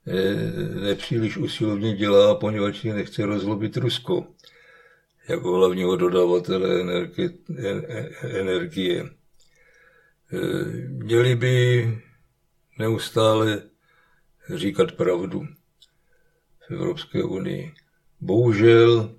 eh, 0.06 0.80
nepříliš 0.80 1.36
usilovně 1.36 1.96
dělá, 1.96 2.34
poněvadž 2.34 2.84
nechce 2.84 3.26
rozlobit 3.26 3.76
Rusko 3.76 4.26
jako 5.28 5.52
hlavního 5.52 5.96
dodavatele 5.96 6.80
energie. 6.80 7.30
energie. 8.22 9.10
Měli 10.88 11.36
by 11.36 11.88
neustále 12.78 13.62
říkat 14.58 14.92
pravdu 14.92 15.46
v 16.68 16.70
Evropské 16.70 17.22
unii. 17.22 17.74
Bohužel 18.20 19.16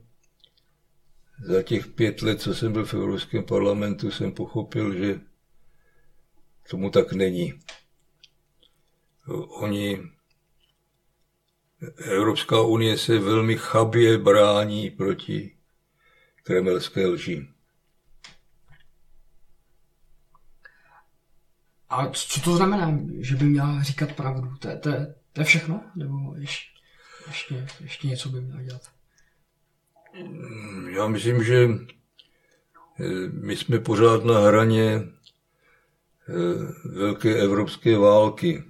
za 1.46 1.64
těch 1.64 1.88
pět 1.88 2.22
let, 2.22 2.42
co 2.42 2.56
jsem 2.56 2.74
byl 2.74 2.86
v 2.86 2.94
Evropském 2.94 3.44
parlamentu, 3.44 4.12
jsem 4.12 4.32
pochopil, 4.32 4.94
že 4.94 5.20
tomu 6.70 6.90
tak 6.90 7.14
není. 7.14 7.54
Oni, 9.62 10.00
Evropská 11.98 12.62
unie 12.62 12.98
se 12.98 13.20
velmi 13.20 13.58
chabě 13.58 14.18
brání 14.18 14.90
proti 14.90 15.56
kremelské 16.44 17.08
lži. 17.08 17.48
A 21.90 22.10
co 22.10 22.42
to 22.42 22.56
znamená, 22.56 23.00
že 23.20 23.36
by 23.36 23.46
měla 23.46 23.84
říkat 23.84 24.14
pravdu? 24.14 24.56
To, 24.60 24.78
to, 24.80 24.90
to 25.34 25.42
je 25.42 25.46
všechno? 25.46 25.84
Nebo 25.96 26.36
ještě, 26.36 26.70
ještě, 27.28 27.68
ještě 27.82 28.08
něco 28.08 28.30
by 28.30 28.42
měla 28.42 28.62
dělat? 28.62 28.82
Já 30.90 31.08
myslím, 31.08 31.44
že 31.44 31.70
eh, 33.00 33.04
my 33.32 33.56
jsme 33.56 33.80
pořád 33.80 34.26
na 34.26 34.40
hraně 34.40 34.84
eh, 34.94 36.90
velké 36.90 37.36
evropské 37.36 37.98
války. 37.98 38.64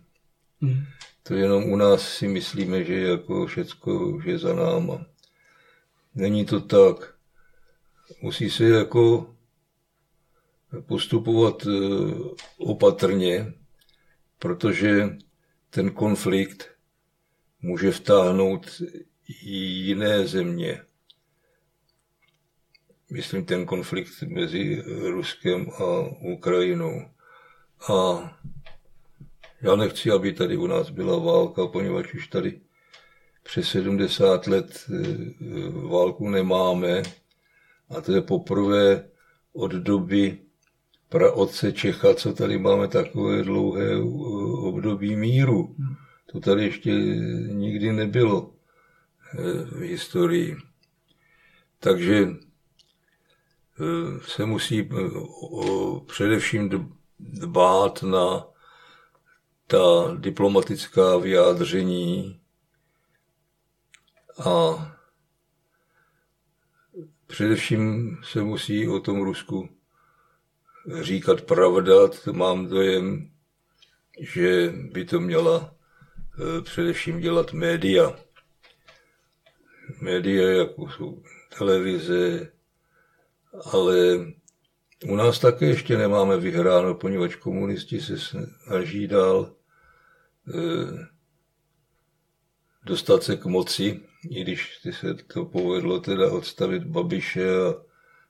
Hmm. 0.62 0.84
To 1.24 1.34
jenom 1.34 1.64
u 1.64 1.76
nás 1.76 2.10
si 2.10 2.28
myslíme, 2.28 2.84
že 2.84 3.02
jako 3.02 3.46
všecko 3.46 4.08
už 4.08 4.26
je 4.26 4.40
za 4.40 4.54
náma. 4.54 5.06
Není 6.16 6.46
to 6.46 6.62
tak. 6.62 7.14
Musí 8.22 8.50
se 8.50 8.64
jako 8.64 9.34
postupovat 10.82 11.68
eh, 11.68 12.14
opatrně, 12.58 13.54
protože 14.40 15.18
ten 15.74 15.92
konflikt 15.92 16.70
může 17.62 17.92
vtáhnout 17.92 18.82
i 19.28 19.56
jiné 19.58 20.28
země. 20.28 20.82
Myslím 23.12 23.46
ten 23.46 23.66
konflikt 23.66 24.22
mezi 24.22 24.84
Ruskem 24.86 25.70
a 25.70 26.00
Ukrajinou. 26.22 27.02
A 27.90 28.32
já 29.62 29.76
nechci, 29.76 30.12
aby 30.12 30.34
tady 30.34 30.58
u 30.58 30.68
nás 30.68 30.90
byla 30.90 31.20
válka, 31.20 31.68
poněvadž 31.68 32.14
už 32.14 32.28
tady 32.28 32.62
přes 33.44 33.68
70 33.68 34.48
let 34.48 34.86
eh, 34.90 34.98
válku 35.88 36.30
nemáme. 36.30 37.04
A 37.90 38.02
to 38.02 38.12
je 38.12 38.22
poprvé 38.22 39.10
od 39.54 39.72
doby 39.72 40.38
praotce 41.10 41.72
Čecha, 41.72 42.14
co 42.16 42.34
tady 42.34 42.58
máme 42.58 42.88
takové 42.88 43.44
dlouhé 43.44 43.98
období 44.84 45.16
míru. 45.16 45.76
To 46.26 46.40
tady 46.40 46.64
ještě 46.64 46.92
nikdy 47.48 47.94
nebylo 47.94 48.54
eh, 49.34 49.66
v 49.66 49.80
historii. 49.80 50.58
Takže 51.80 52.28
eh, 52.28 54.20
se 54.28 54.46
musí 54.46 54.80
eh, 54.80 54.96
především 56.06 56.70
dbát 57.20 58.04
na 58.04 58.46
ta 59.68 60.16
diplomatická 60.18 61.18
vyjádření 61.18 62.40
a 64.46 64.54
především 67.28 68.18
se 68.24 68.44
musí 68.44 68.88
o 68.88 69.00
tom 69.00 69.22
Rusku 69.22 69.70
říkat 71.02 71.42
pravda, 71.42 71.94
mám 72.32 72.68
dojem, 72.68 73.33
že 74.20 74.74
by 74.92 75.06
to 75.06 75.20
měla 75.20 75.76
eh, 76.40 76.62
především 76.62 77.20
dělat 77.20 77.54
média. 77.54 78.16
Média, 80.02 80.50
jako 80.50 80.90
jsou 80.90 81.24
televize, 81.58 82.52
ale 83.72 83.96
u 85.06 85.16
nás 85.16 85.40
také 85.40 85.66
ještě 85.66 85.98
nemáme 85.98 86.38
vyhráno, 86.38 86.96
poněvadž 86.96 87.36
komunisti 87.36 88.02
se 88.02 88.18
snaží 88.18 89.08
dál 89.08 89.56
eh, 90.54 91.08
dostat 92.86 93.24
se 93.24 93.38
k 93.38 93.46
moci, 93.46 94.00
i 94.30 94.42
když 94.42 94.80
se 94.92 95.14
to 95.14 95.46
povedlo 95.46 96.00
teda 96.00 96.32
odstavit 96.32 96.84
Babiše 96.84 97.50
a 97.50 97.74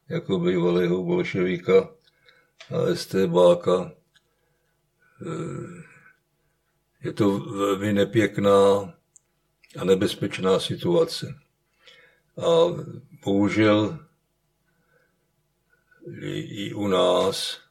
jako 0.10 0.40
bývalého 0.40 1.04
bolševika 1.04 1.90
a 2.70 2.96
STBáka. 2.96 3.92
Eh, 5.26 5.84
je 7.04 7.14
to 7.14 7.40
velmi 7.40 7.94
nepěkná 7.94 8.94
a 9.80 9.84
nebezpečná 9.84 10.60
situace. 10.60 11.36
A 12.38 12.48
bohužel 13.26 14.00
i 16.32 16.74
u 16.74 16.88
nás 16.88 17.62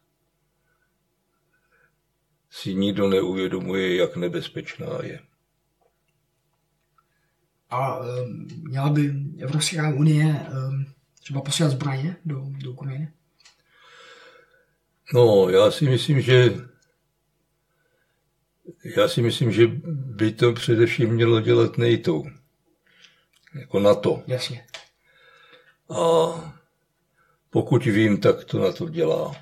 si 2.51 2.75
nikdo 2.75 3.09
neuvědomuje, 3.09 3.97
jak 3.97 4.17
nebezpečná 4.17 4.89
je. 5.03 5.21
A 7.71 7.99
um, 7.99 8.49
měla 8.63 8.91
by 8.91 9.15
Evropská 9.39 9.95
unie 9.95 10.27
um, 10.27 10.87
třeba 11.21 11.41
posílat 11.41 11.71
zbraně 11.73 12.17
do, 12.25 12.47
do 12.63 12.73
Ukrajiny? 12.73 13.13
No, 15.15 15.49
já 15.49 15.71
si 15.71 15.85
myslím, 15.85 16.21
že 16.21 16.51
já 18.97 19.09
si 19.09 19.23
myslím, 19.23 19.53
že 19.53 19.67
by 19.87 20.33
to 20.33 20.53
především 20.53 21.11
mělo 21.15 21.41
dělat 21.41 21.79
NATO. 21.79 22.23
Jako 23.55 23.81
NATO. 23.81 24.23
Jasně. 24.27 24.67
A 25.89 26.63
pokud 27.51 27.85
vím, 27.85 28.21
tak 28.21 28.45
to 28.45 28.59
na 28.59 28.73
to 28.73 28.89
dělá. 28.89 29.37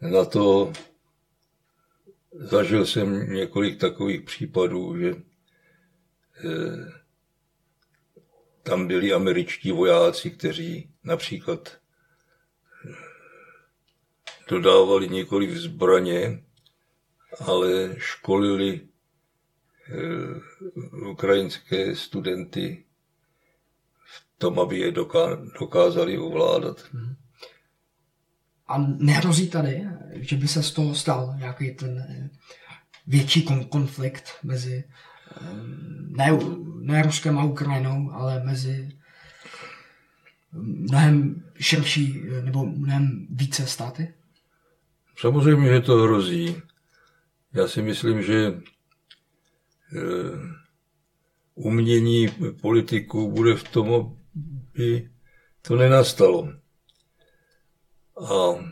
Na 0.00 0.24
to 0.24 0.72
zažil 2.32 2.86
jsem 2.86 3.32
několik 3.32 3.80
takových 3.80 4.22
případů, 4.22 4.98
že 4.98 5.14
eh, 6.44 6.92
tam 8.62 8.86
byli 8.86 9.12
američtí 9.12 9.72
vojáci, 9.72 10.30
kteří 10.30 10.90
například 11.04 11.78
dodávali 14.48 15.08
několik 15.08 15.56
zbraně, 15.56 16.42
ale 17.40 17.94
školili 17.98 18.80
eh, 18.80 20.40
ukrajinské 21.10 21.96
studenty 21.96 22.84
v 24.04 24.38
tom, 24.38 24.60
aby 24.60 24.78
je 24.78 24.92
dokázali 25.58 26.18
ovládat. 26.18 26.84
A 28.68 28.78
nehrozí 28.78 29.48
tady, 29.48 29.84
že 30.14 30.36
by 30.36 30.48
se 30.48 30.62
z 30.62 30.72
toho 30.72 30.94
stal 30.94 31.34
nějaký 31.38 31.74
ten 31.74 31.98
eh, 31.98 32.30
větší 33.06 33.48
konflikt 33.68 34.24
mezi 34.42 34.84
eh, 34.84 35.44
ne, 36.08 36.38
ne 36.80 37.02
Ruskem 37.02 37.38
a 37.38 37.44
Ukrajinou, 37.44 38.10
ale 38.12 38.44
mezi 38.44 38.92
mnohem 40.52 41.42
širší 41.60 42.22
nebo 42.42 42.66
mnohem 42.66 43.26
více 43.30 43.66
státy? 43.66 44.14
Samozřejmě, 45.16 45.68
že 45.68 45.80
to 45.80 45.96
hrozí. 45.96 46.62
Já 47.54 47.68
si 47.68 47.82
myslím, 47.82 48.22
že 48.22 48.46
eh, 48.46 48.62
umění 51.54 52.28
politiků 52.60 53.30
bude 53.30 53.54
v 53.54 53.68
tom, 53.68 54.16
aby 54.74 55.10
to 55.62 55.76
nenastalo. 55.76 56.52
A 58.16 58.64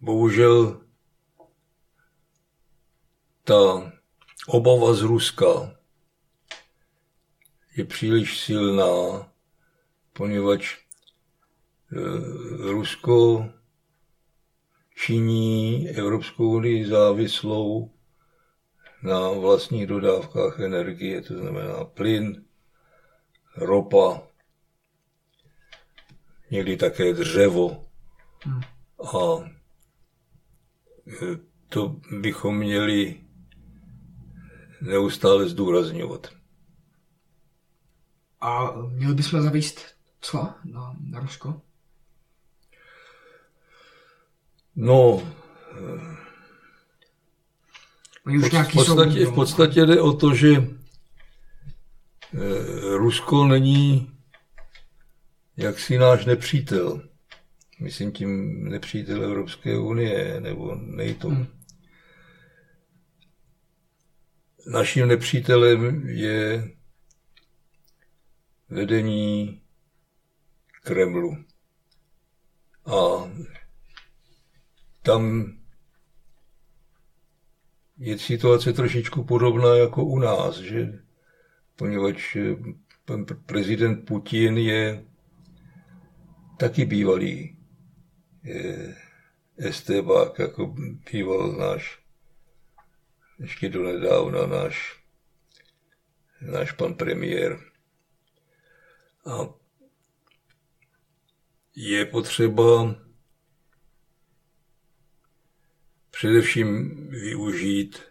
bohužel 0.00 0.80
ta 3.44 3.92
obava 4.46 4.94
z 4.94 5.02
Ruska 5.02 5.76
je 7.76 7.84
příliš 7.84 8.38
silná, 8.38 9.32
poněvadž 10.12 10.76
eh, 10.76 11.98
Rusko 12.70 13.50
činí 15.00 15.88
Evropskou 15.88 16.56
unii 16.56 16.86
závislou 16.86 17.90
na 19.02 19.30
vlastních 19.30 19.86
dodávkách 19.86 20.60
energie, 20.60 21.22
to 21.22 21.38
znamená 21.38 21.84
plyn, 21.84 22.44
ropa, 23.56 24.22
někdy 26.50 26.76
také 26.76 27.12
dřevo. 27.12 27.86
Hmm. 28.44 28.60
A 29.14 29.50
e, 31.08 31.38
to 31.68 31.96
bychom 32.20 32.58
měli 32.58 33.20
neustále 34.80 35.48
zdůrazňovat. 35.48 36.28
A 38.40 38.72
měli 38.72 39.14
bychom 39.14 39.42
zavést 39.42 39.80
co 40.20 40.48
na, 40.64 40.96
na 41.00 41.20
Rusko? 41.20 41.62
No, 44.76 45.22
Oni 48.26 48.38
už 48.38 48.52
v, 48.52 48.72
podstatě, 48.72 49.26
v 49.26 49.34
podstatě 49.34 49.86
jde 49.86 50.00
o 50.00 50.12
to, 50.12 50.34
že 50.34 50.48
e, 50.48 50.66
Rusko 52.96 53.46
není 53.46 54.12
jaksi 55.56 55.98
náš 55.98 56.24
nepřítel. 56.24 57.02
Myslím 57.80 58.12
tím 58.12 58.64
nepřítel 58.68 59.24
Evropské 59.24 59.78
unie 59.78 60.40
nebo 60.40 60.74
NATO. 60.74 61.28
Hmm. 61.28 61.46
Naším 64.66 65.08
nepřítelem 65.08 66.08
je 66.08 66.70
vedení 68.68 69.60
Kremlu. 70.82 71.36
A 72.86 73.30
tam 75.02 75.52
je 77.98 78.18
situace 78.18 78.72
trošičku 78.72 79.24
podobná 79.24 79.76
jako 79.76 80.04
u 80.04 80.18
nás, 80.18 80.56
že 80.56 81.02
poněvadž 81.76 82.36
pan 83.04 83.24
prezident 83.46 84.04
Putin 84.06 84.58
je 84.58 85.04
taky 86.58 86.84
bývalý 86.84 87.56
estébák, 89.56 90.38
jako 90.38 90.74
býval 91.12 91.52
náš 91.52 92.00
ještě 93.40 93.68
do 93.68 93.84
nedávna 93.84 94.46
náš, 94.46 95.02
náš 96.40 96.72
pan 96.72 96.94
premiér. 96.94 97.58
A 99.26 99.54
je 101.76 102.04
potřeba 102.06 102.94
především 106.20 106.90
využít 107.08 108.02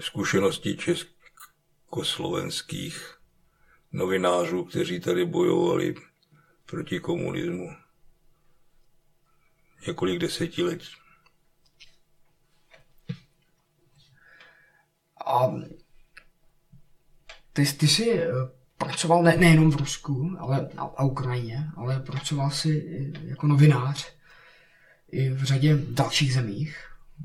zkušenosti 0.00 0.76
československých 0.76 3.18
novinářů, 3.92 4.64
kteří 4.64 5.00
tady 5.00 5.24
bojovali 5.24 5.94
proti 6.66 7.00
komunismu 7.00 7.68
několik 9.86 10.18
desetiletí. 10.18 10.92
A 15.26 15.52
ty, 17.52 17.64
ty 17.64 17.88
jsi 17.88 18.12
eh, 18.12 18.30
pracoval 18.78 19.22
ne, 19.22 19.36
nejenom 19.36 19.70
v 19.70 19.76
Rusku 19.76 20.36
ale, 20.38 20.68
a, 20.76 20.82
a 20.82 21.04
Ukrajině, 21.04 21.70
ale 21.76 22.00
pracoval 22.00 22.50
jsi 22.50 23.12
jako 23.24 23.46
novinář 23.46 24.21
i 25.12 25.30
v 25.30 25.42
řadě 25.42 25.78
dalších 25.90 26.34
zemích. 26.34 26.78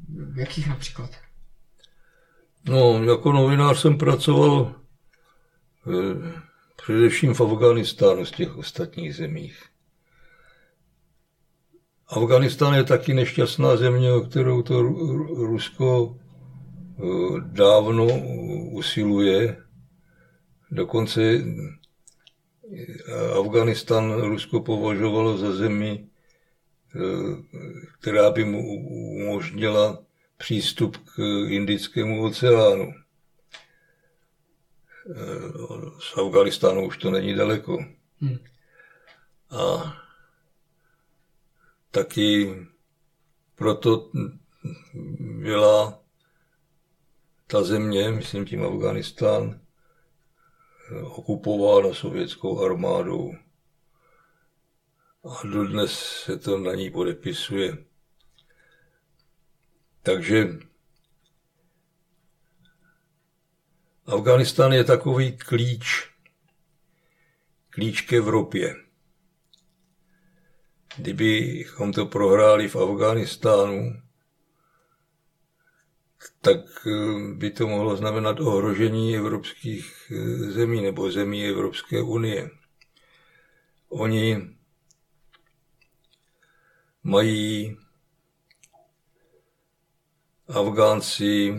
V 0.09 0.39
jakých 0.39 0.67
například? 0.67 1.11
No, 2.65 3.03
jako 3.03 3.31
novinář 3.31 3.79
jsem 3.79 3.97
pracoval 3.97 4.75
eh, 5.87 6.41
především 6.75 7.33
v 7.33 7.41
Afganistánu 7.41 8.25
z 8.25 8.31
těch 8.31 8.57
ostatních 8.57 9.15
zemích. 9.15 9.63
Afganistán 12.07 12.73
je 12.73 12.83
taky 12.83 13.13
nešťastná 13.13 13.77
země, 13.77 14.11
o 14.13 14.21
kterou 14.21 14.61
to 14.61 14.81
Rusko 14.81 16.17
eh, 16.17 17.03
dávno 17.41 18.05
usiluje. 18.71 19.57
Dokonce 20.71 21.21
eh, 21.21 21.43
Afganistán 23.39 24.21
Rusko 24.21 24.61
považovalo 24.61 25.37
za 25.37 25.55
zemi, 25.55 26.07
která 27.99 28.31
by 28.31 28.45
mu 28.45 28.67
umožnila 29.17 30.03
přístup 30.37 30.97
k 30.97 31.19
Indickému 31.49 32.25
oceánu. 32.25 32.93
Z 35.99 36.17
Afganistánu 36.17 36.87
už 36.87 36.97
to 36.97 37.11
není 37.11 37.33
daleko. 37.33 37.77
Hmm. 38.21 38.37
A 39.49 39.93
taky 41.91 42.55
proto 43.55 44.11
byla 45.19 45.99
ta 47.47 47.63
země, 47.63 48.11
myslím 48.11 48.45
tím 48.45 48.63
Afganistán, 48.65 49.59
okupována 51.03 51.93
sovětskou 51.93 52.65
armádou 52.65 53.33
a 55.23 55.47
dodnes 55.47 55.91
se 56.23 56.37
to 56.39 56.57
na 56.57 56.73
ní 56.75 56.89
podepisuje. 56.89 57.77
Takže 60.03 60.47
Afganistán 64.05 64.71
je 64.73 64.83
takový 64.83 65.37
klíč, 65.37 66.09
klíč 67.69 68.01
k 68.01 68.13
Evropě. 68.13 68.75
Kdybychom 70.97 71.91
to 71.93 72.05
prohráli 72.05 72.67
v 72.67 72.75
Afganistánu, 72.75 74.01
tak 76.41 76.87
eh, 76.87 77.33
by 77.33 77.51
to 77.51 77.67
mohlo 77.67 77.95
znamenat 77.95 78.39
ohrožení 78.39 79.15
evropských 79.17 80.11
eh, 80.11 80.15
zemí 80.51 80.81
nebo 80.81 81.11
zemí 81.11 81.45
Evropské 81.45 82.01
unie. 82.01 82.49
Oni 83.89 84.56
mají 87.07 87.77
Afgánci 90.47 91.55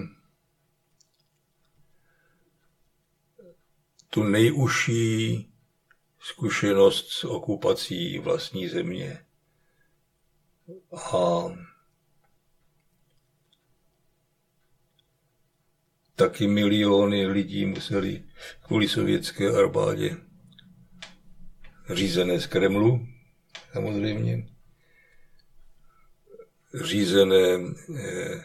tu 4.11 4.23
nejužší 4.23 5.49
zkušenost 6.21 7.09
s 7.11 7.25
okupací 7.25 8.19
vlastní 8.19 8.69
země. 8.69 9.25
A 11.13 11.45
taky 16.15 16.47
miliony 16.47 17.27
lidí 17.27 17.67
museli 17.67 18.25
kvůli 18.67 18.89
sovětské 18.89 19.51
armádě 19.59 20.17
řízené 21.95 22.41
z 22.41 22.47
Kremlu, 22.47 23.07
samozřejmě, 23.73 24.58
řízené 26.85 27.59
eh, 27.97 28.45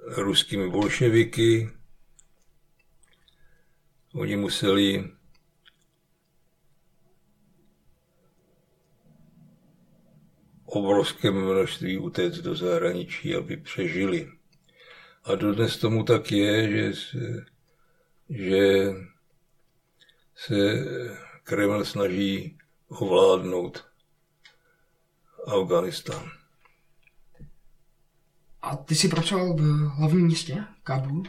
ruskými 0.00 0.70
bolševiky. 0.70 1.70
Oni 4.14 4.36
museli 4.36 5.10
obrovské 10.64 11.30
množství 11.30 11.98
utéct 11.98 12.38
do 12.38 12.54
zahraničí, 12.54 13.34
aby 13.34 13.56
přežili. 13.56 14.32
A 15.24 15.34
dodnes 15.34 15.76
tomu 15.76 16.04
tak 16.04 16.32
je, 16.32 16.70
že, 16.70 16.92
že 18.28 18.92
se 20.34 20.84
Kreml 21.42 21.84
snaží 21.84 22.58
ovládnout 22.88 23.84
Afganistán. 25.46 26.30
A 28.62 28.76
ty 28.76 28.94
jsi 28.94 29.08
pracoval 29.08 29.54
v 29.54 29.88
hlavním 29.88 30.26
městě, 30.26 30.64
Kábulu? 30.82 31.22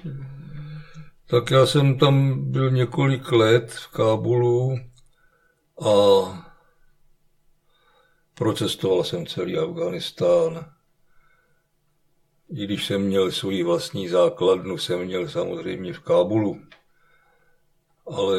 Tak 1.25 1.51
já 1.51 1.65
jsem 1.65 1.97
tam 1.97 2.45
byl 2.51 2.71
několik 2.71 3.31
let 3.31 3.71
v 3.71 3.87
Kábulu 3.87 4.79
a 5.85 5.95
procestoval 8.33 9.03
jsem 9.03 9.25
celý 9.25 9.57
Afganistán. 9.57 10.71
I 12.49 12.63
když 12.63 12.85
jsem 12.85 13.01
měl 13.01 13.31
svůj 13.31 13.63
vlastní 13.63 14.07
základnu, 14.07 14.77
jsem 14.77 15.05
měl 15.05 15.29
samozřejmě 15.29 15.93
v 15.93 15.99
Kábulu, 15.99 16.61
ale 18.05 18.37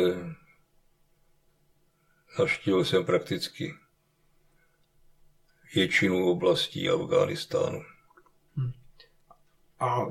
navštívil 2.38 2.84
jsem 2.84 3.04
prakticky 3.04 3.74
většinu 5.76 6.30
oblastí 6.30 6.88
Afghánistánu. 6.90 7.82
Hmm. 8.56 8.72
A 9.80 10.06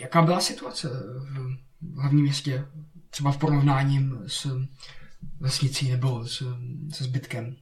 jaká 0.00 0.22
byla 0.22 0.40
situace 0.40 0.88
v 1.80 2.00
hlavním 2.00 2.22
městě, 2.22 2.66
třeba 3.10 3.32
v 3.32 3.38
porovnání 3.38 4.10
s 4.26 4.46
vesnicí 5.40 5.90
nebo 5.90 6.24
s, 6.24 6.42
se 6.92 7.04
zbytkem? 7.04 7.56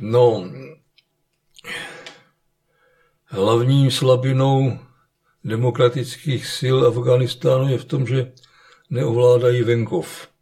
No, 0.00 0.50
hlavní 3.24 3.90
slabinou 3.90 4.78
demokratických 5.44 6.46
sil 6.58 6.76
Afganistánu 6.86 7.68
je 7.68 7.78
v 7.78 7.84
tom, 7.84 8.06
že 8.06 8.32
neovládají 8.90 9.62
venkov. 9.62 10.33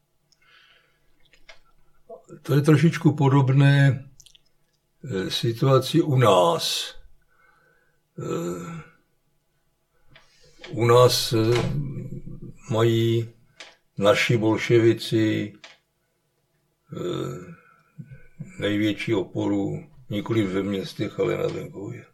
To 2.42 2.54
je 2.54 2.62
trošičku 2.62 3.12
podobné 3.12 4.04
eh, 5.04 5.30
situaci 5.30 6.02
u 6.02 6.16
nás. 6.16 6.94
Eh, 8.18 8.82
u 10.70 10.84
nás 10.84 11.32
eh, 11.32 11.36
mají 12.70 13.28
naši 13.98 14.36
bolševici 14.36 15.52
největší 18.58 19.14
oporu 19.14 19.86
nikoli 20.10 20.46
ve 20.46 20.62
městech, 20.62 21.20
ale 21.20 21.36
na 21.36 21.46
venkově. 21.48 22.04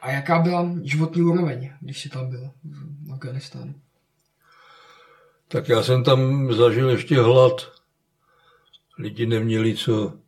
A 0.00 0.10
jaká 0.10 0.38
byla 0.42 0.70
životní 0.82 1.22
úroveň, 1.22 1.72
když 1.80 2.02
jsi 2.02 2.08
tam 2.08 2.30
byl 2.30 2.50
v 3.06 3.12
Afganistánu? 3.12 3.83
Tak 5.48 5.68
já 5.68 5.82
jsem 5.82 6.04
tam 6.04 6.52
zažil 6.52 6.90
ještě 6.90 7.20
hlad. 7.20 7.72
Lidi 8.98 9.26
neměli 9.26 9.76
co 9.76 10.18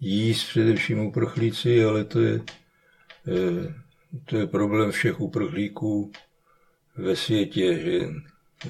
jíst, 0.00 0.48
především 0.48 0.98
uprchlíci, 1.00 1.84
ale 1.84 2.04
to 2.04 2.20
je, 2.20 2.40
eh, 3.28 3.74
to 4.24 4.36
je 4.36 4.46
problém 4.46 4.90
všech 4.90 5.20
uprchlíků 5.20 6.12
ve 6.96 7.16
světě, 7.16 7.78
že 7.78 8.08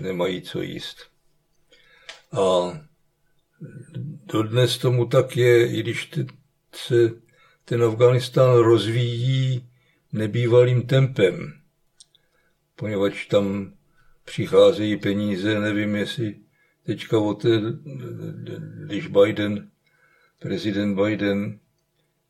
nemají 0.00 0.42
co 0.42 0.62
jíst. 0.62 0.96
A 2.32 2.78
dodnes 4.32 4.78
tomu 4.78 5.06
tak 5.06 5.36
je, 5.36 5.68
i 5.68 5.80
když 5.80 6.10
se 6.74 7.10
ten 7.64 7.84
Afganistán 7.84 8.56
rozvíjí 8.56 9.68
nebývalým 10.12 10.86
tempem, 10.86 11.52
poněvadž 12.76 13.26
tam 13.26 13.73
přicházejí 14.24 14.96
peníze, 14.96 15.60
nevím, 15.60 15.96
jestli 15.96 16.36
teďka 16.86 17.18
o 17.18 17.34
té, 17.34 17.48
když 18.84 19.06
Biden, 19.06 19.70
prezident 20.38 20.94
Biden 21.02 21.58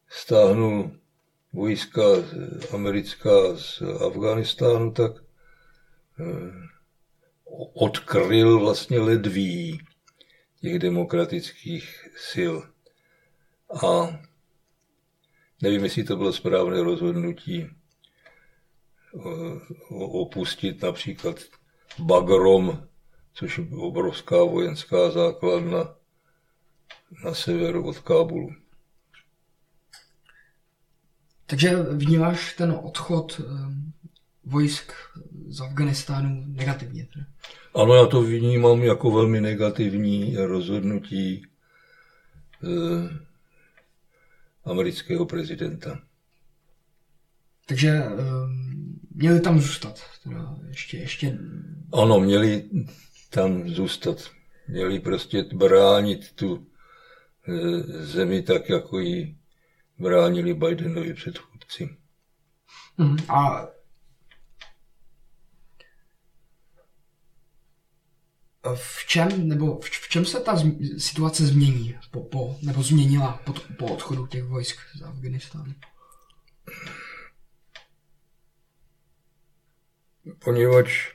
stáhnul 0.08 0.90
vojska 1.52 2.02
americká 2.74 3.30
z 3.56 3.82
Afganistánu, 4.06 4.92
tak 4.92 5.12
eh, 6.20 6.52
odkryl 7.74 8.58
vlastně 8.60 8.98
ledví 8.98 9.80
těch 10.60 10.78
demokratických 10.78 12.08
sil. 12.30 12.54
A 13.86 14.18
nevím, 15.62 15.84
jestli 15.84 16.04
to 16.04 16.16
bylo 16.16 16.32
správné 16.32 16.82
rozhodnutí 16.82 17.66
opustit 19.90 20.82
například 20.82 21.36
Bagrom, 21.98 22.86
což 23.34 23.58
je 23.58 23.64
obrovská 23.76 24.44
vojenská 24.44 25.10
základna 25.10 25.94
na 27.24 27.34
severu 27.34 27.86
od 27.86 27.98
Kábulu. 27.98 28.50
Takže 31.46 31.82
vnímáš 31.82 32.54
ten 32.54 32.70
odchod 32.82 33.40
eh, 33.40 33.44
vojsk 34.44 34.92
z 35.48 35.60
Afganistánu 35.60 36.44
negativně? 36.46 37.06
Tedy? 37.14 37.26
Ano, 37.74 37.94
já 37.94 38.06
to 38.06 38.22
vnímám 38.22 38.82
jako 38.82 39.10
velmi 39.10 39.40
negativní 39.40 40.36
rozhodnutí 40.36 41.46
eh, 42.64 43.18
amerického 44.64 45.26
prezidenta. 45.26 46.00
Takže 47.66 47.88
eh, 47.88 48.10
měli 49.14 49.40
tam 49.40 49.60
zůstat? 49.60 50.00
Teda 50.22 50.56
ještě, 50.68 50.98
ještě... 50.98 51.38
Ano, 51.92 52.20
měli 52.20 52.70
tam 53.30 53.68
zůstat. 53.68 54.30
Měli 54.68 55.00
prostě 55.00 55.42
bránit 55.42 56.32
tu 56.32 56.66
eh, 57.48 57.82
zemi 58.04 58.42
tak, 58.42 58.68
jako 58.68 58.98
ji 58.98 59.38
bránili 59.98 60.54
Bidenovi 60.54 61.14
předchůdci. 61.14 61.96
Hmm. 62.98 63.16
A 63.28 63.66
v 68.74 69.06
čem, 69.06 69.48
nebo 69.48 69.78
v, 69.78 69.84
v 69.84 70.08
čem 70.08 70.24
se 70.24 70.40
ta 70.40 70.56
situace 70.98 71.46
změní, 71.46 71.94
po, 72.10 72.20
po, 72.20 72.56
nebo 72.62 72.82
změnila 72.82 73.40
po, 73.44 73.54
po 73.78 73.86
odchodu 73.86 74.26
těch 74.26 74.44
vojsk 74.44 74.78
z 74.94 75.02
Afganistánu? 75.02 75.74
Poněvadž 80.38 81.12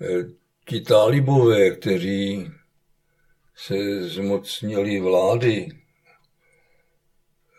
eh, 0.00 0.24
ti 0.68 0.80
talibové, 0.80 1.70
kteří 1.70 2.50
se 3.54 4.08
zmocnili 4.08 5.00
vlády, 5.00 5.68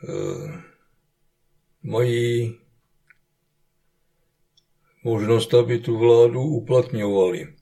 eh, 0.10 0.64
mají 1.84 2.60
možnost, 5.04 5.54
aby 5.54 5.80
tu 5.80 5.98
vládu 5.98 6.42
uplatňovali 6.42 7.56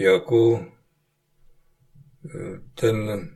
jako 0.00 0.66
eh, 2.24 2.60
ten, 2.74 3.28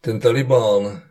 ten 0.00 0.20
Talibán, 0.20 1.09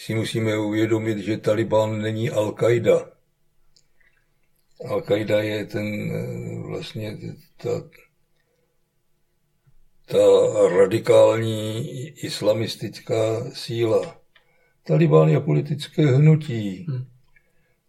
si 0.00 0.14
musíme 0.14 0.58
uvědomit, 0.58 1.18
že 1.18 1.36
Taliban 1.36 2.02
není 2.02 2.30
Al-Qaida. 2.30 3.12
Al-Qaida 4.84 5.38
je 5.38 5.66
ten 5.66 6.12
eh, 6.12 6.68
vlastně 6.68 7.18
ta, 7.56 7.70
ta 10.06 10.18
radikální 10.78 11.88
islamistická 12.08 13.50
síla. 13.50 14.20
Taliban 14.82 15.28
je 15.28 15.40
politické 15.40 16.06
hnutí. 16.06 16.86
Hmm. 16.88 17.06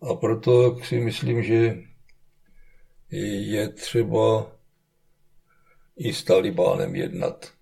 A 0.02 0.16
proto 0.16 0.80
si 0.84 1.00
myslím, 1.00 1.44
že 1.44 1.78
je 3.12 3.70
třeba 3.70 4.52
i 5.98 6.14
s 6.14 6.24
Talibánem 6.24 6.96
jednat. 6.96 7.54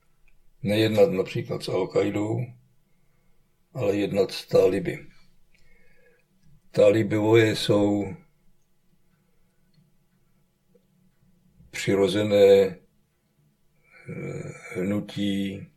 Nejednat 0.64 1.12
například 1.12 1.64
s 1.64 1.70
Al-Qaidou, 1.70 2.59
ale 3.80 3.96
jednat 3.96 4.32
s 4.32 4.48
Taliby. 4.48 5.08
Talibové 6.72 7.56
jsou 7.56 8.16
přirozené 11.72 12.36
eh, 12.38 12.78
hnutí, 14.76 15.68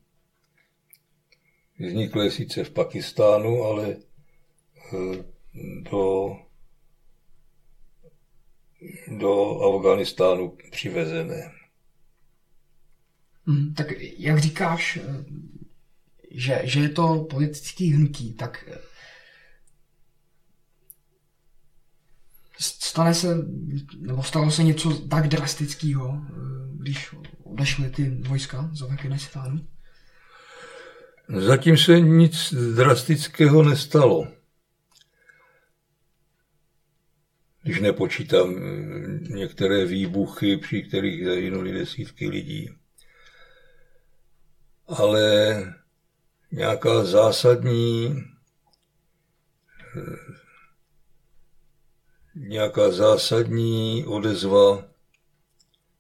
vzniklé 1.79 2.31
sice 2.31 2.65
v 2.65 2.71
Pakistánu, 2.71 3.63
ale 3.63 3.97
eh, 4.93 5.25
do 5.91 6.37
do 9.19 9.61
Afganistánu 9.61 10.57
přivezené. 10.71 11.53
Hmm, 13.47 13.75
tak 13.75 13.87
jak 14.19 14.39
říkáš, 14.39 14.97
eh, 14.97 15.25
že, 16.35 16.61
že 16.65 16.81
je 16.81 16.89
to 16.89 17.27
politický 17.31 17.93
hnutí, 17.93 18.35
tak 18.35 18.65
eh, 18.69 18.79
stane 22.59 23.15
se, 23.15 23.37
nebo 23.99 24.23
stalo 24.23 24.51
se 24.51 24.63
něco 24.63 24.99
tak 24.99 25.29
drastického, 25.29 26.23
eh, 26.29 26.33
když 26.75 27.15
odešly 27.45 27.91
ty 27.91 28.11
vojska 28.11 28.71
z 28.73 28.83
Afganistánu? 28.83 29.67
Zatím 31.29 31.77
se 31.77 32.01
nic 32.01 32.55
drastického 32.75 33.63
nestalo. 33.63 34.29
Když 37.63 37.81
nepočítám 37.81 38.57
eh, 38.57 38.63
některé 39.35 39.85
výbuchy, 39.85 40.57
při 40.57 40.83
kterých 40.83 41.25
zahynuli 41.25 41.73
desítky 41.73 42.29
lidí. 42.29 42.71
Ale 44.87 45.82
nějaká 46.53 47.05
zásadní 47.05 48.17
eh, 49.97 50.43
nějaká 52.35 52.91
zásadní 52.91 54.05
odezva 54.07 54.85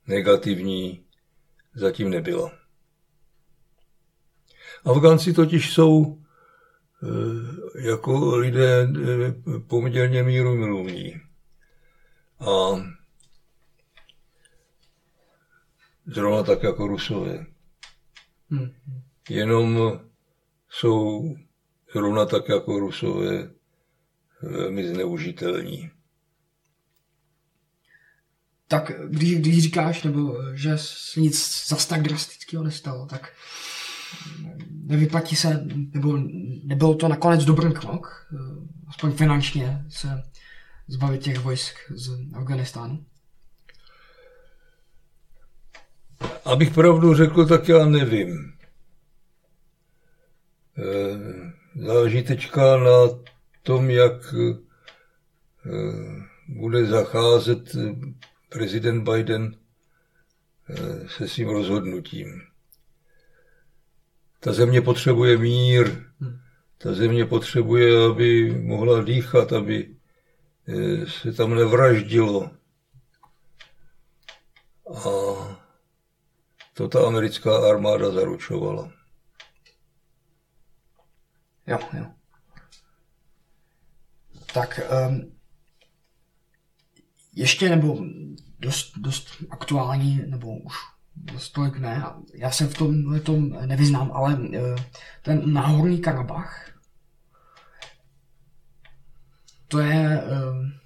negativní 0.06 1.04
zatím 1.74 2.10
nebyla. 2.10 2.52
Afgánci 4.84 5.32
totiž 5.32 5.74
jsou 5.74 6.18
eh, 7.02 7.88
jako 7.88 8.36
lidé 8.36 8.82
eh, 8.82 9.60
poměrně 9.66 10.22
míru 10.22 10.54
milovní. 10.54 11.20
A 12.40 12.82
zrovna 16.06 16.42
tak 16.42 16.62
jako 16.62 16.86
Rusové. 16.86 17.46
Hmm. 18.50 18.70
Jenom 19.28 20.00
jsou 20.72 21.34
zrovna 21.92 22.26
tak 22.26 22.48
jako 22.48 22.78
Rusové 22.78 23.50
velmi 24.42 24.88
zneužitelní 24.88 25.90
tak 28.72 28.92
když, 29.08 29.34
když 29.34 29.62
říkáš, 29.62 30.02
nebo 30.02 30.36
že 30.54 30.78
se 30.78 31.20
nic 31.20 31.66
zas 31.68 31.86
tak 31.86 32.02
drastického 32.02 32.64
nestalo, 32.64 33.06
tak 33.06 33.32
nevyplatí 34.70 35.36
se, 35.36 35.64
nebo 35.94 36.18
nebyl 36.64 36.94
to 36.94 37.08
nakonec 37.08 37.44
dobrý 37.44 37.72
krok, 37.72 38.26
aspoň 38.88 39.12
finančně, 39.12 39.84
se 39.88 40.22
zbavit 40.88 41.22
těch 41.22 41.38
vojsk 41.38 41.74
z 41.90 42.34
Afganistánu? 42.34 43.04
Abych 46.44 46.74
pravdu 46.74 47.14
řekl, 47.14 47.46
tak 47.46 47.68
já 47.68 47.86
nevím. 47.86 48.52
Eh, 50.78 51.52
záleží 51.76 52.22
teďka 52.22 52.76
na 52.76 53.08
tom, 53.62 53.90
jak 53.90 54.34
eh, 54.34 54.56
bude 56.48 56.86
zacházet 56.86 57.76
prezident 58.48 59.04
Biden 59.10 59.56
eh, 60.68 61.08
se 61.08 61.28
svým 61.28 61.48
rozhodnutím. 61.48 62.42
Ta 64.40 64.52
země 64.52 64.80
potřebuje 64.80 65.38
mír, 65.38 66.06
ta 66.78 66.94
země 66.94 67.26
potřebuje, 67.26 68.04
aby 68.10 68.50
mohla 68.50 69.02
dýchat, 69.02 69.52
aby 69.52 69.96
se 71.22 71.32
tam 71.32 71.54
nevraždilo. 71.54 72.50
A 74.94 75.02
to 76.74 76.88
ta 76.88 77.06
americká 77.06 77.70
armáda 77.70 78.10
zaručovala. 78.10 79.01
Jo, 81.66 81.78
jo. 81.92 82.06
Tak 84.54 84.80
um, 85.08 85.32
ještě 87.34 87.68
nebo 87.68 88.04
dost, 88.58 88.98
dost 88.98 89.28
aktuální, 89.50 90.22
nebo 90.26 90.58
už 90.58 90.74
dost 91.16 91.50
tolik 91.50 91.78
ne, 91.78 92.04
já 92.34 92.50
se 92.50 92.66
v 92.66 92.74
tom, 92.74 93.20
tom 93.20 93.66
nevyznám, 93.66 94.12
ale 94.12 94.38
eh, 94.54 94.84
ten 95.22 95.52
náhorní 95.52 96.00
Karabach, 96.00 96.70
to 99.68 99.78
je, 99.78 100.22
eh, 100.22 100.78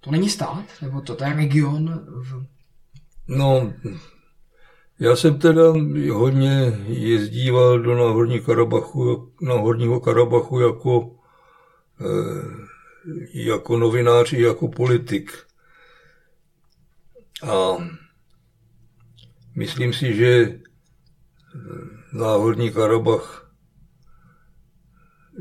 to 0.00 0.10
není 0.10 0.28
stát, 0.28 0.64
nebo 0.82 1.00
to, 1.00 1.16
to 1.16 1.24
je 1.24 1.32
region 1.32 2.06
v... 2.22 2.46
No, 3.28 3.72
já 4.98 5.16
jsem 5.16 5.38
teda 5.38 5.62
hodně 6.12 6.78
jezdíval 6.86 7.78
do 7.78 7.94
Náhorní 7.94 8.40
Karabachu, 8.40 9.32
Náhorního 9.40 10.00
Karabachu 10.00 10.60
jako, 10.60 11.16
eh, 12.00 12.68
jako 13.34 13.78
novinář 13.78 14.32
i 14.32 14.42
jako 14.42 14.68
politik. 14.68 15.32
A 17.42 17.76
myslím 19.54 19.92
si, 19.92 20.16
že 20.16 20.60
Náhorní 22.12 22.72
Karabach 22.72 23.52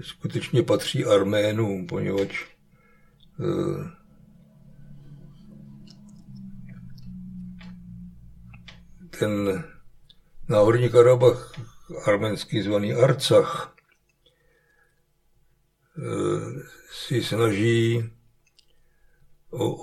skutečně 0.02 0.64
patří 0.64 1.06
Arménům, 1.06 1.88
poněvadž 1.88 2.46
eh, 3.40 3.98
ten 9.20 9.64
Náhorní 10.50 10.90
Karabach, 10.90 11.52
arménsky 12.06 12.64
zvaný 12.64 12.94
Arcach, 12.94 13.76
eh, 15.98 16.02
si 16.92 17.24
snaží 17.24 18.10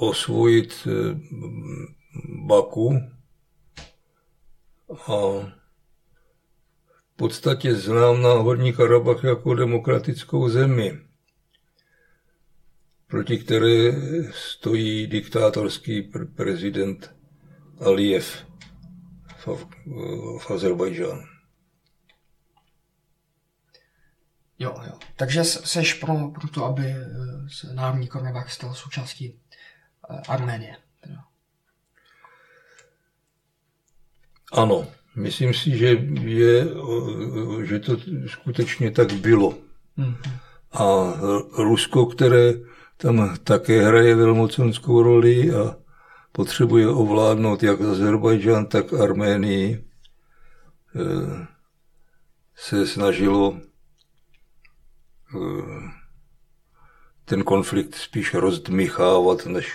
osvojit 0.01 0.75
eh, 0.87 1.21
Baku 2.47 3.01
a 4.91 5.17
v 7.15 7.17
podstatě 7.17 7.75
znám 7.75 8.23
na 8.23 8.33
Horní 8.33 8.73
Karabach 8.73 9.25
jako 9.25 9.55
demokratickou 9.55 10.49
zemi, 10.49 11.01
proti 13.07 13.39
které 13.39 13.93
stojí 14.33 15.07
diktátorský 15.07 16.13
prezident 16.35 17.15
Aliyev 17.81 18.54
v, 19.47 19.67
v 20.39 20.51
Azerbajdžánu. 20.51 21.23
Jo, 24.59 24.75
jo. 24.87 24.99
Takže 25.17 25.45
seš 25.45 25.95
pro, 25.95 26.29
pro 26.29 26.49
to, 26.49 26.65
aby 26.65 26.87
eh, 26.87 27.07
se 27.49 27.75
Národní 27.75 28.09
Karabach 28.09 28.53
stal 28.53 28.75
součástí 28.75 29.41
eh, 30.11 30.23
Arménie. 30.29 30.77
Ano, 34.53 34.87
myslím 35.17 35.55
si, 35.55 35.79
že, 35.79 35.87
je, 36.21 36.67
že 37.63 37.79
to 37.79 37.97
skutečně 38.27 38.91
tak 38.91 39.13
bylo. 39.13 39.59
Mm-hmm. 39.99 40.39
A 40.73 41.15
Rusko, 41.63 42.07
které 42.07 42.53
tam 42.97 43.37
také 43.45 43.83
hraje 43.83 44.15
velmocenskou 44.15 45.03
roli 45.03 45.55
a 45.55 45.77
potřebuje 46.37 46.89
ovládnout 46.89 47.63
jak 47.63 47.81
Azerbajdžán, 47.81 48.67
tak 48.67 48.93
Arménii, 48.93 49.85
eh, 50.97 51.47
se 52.57 52.87
snažilo 52.87 53.57
eh, 55.35 55.91
ten 57.25 57.43
konflikt 57.43 57.95
spíš 57.95 58.35
rozdmichávat, 58.35 59.47
než, 59.47 59.73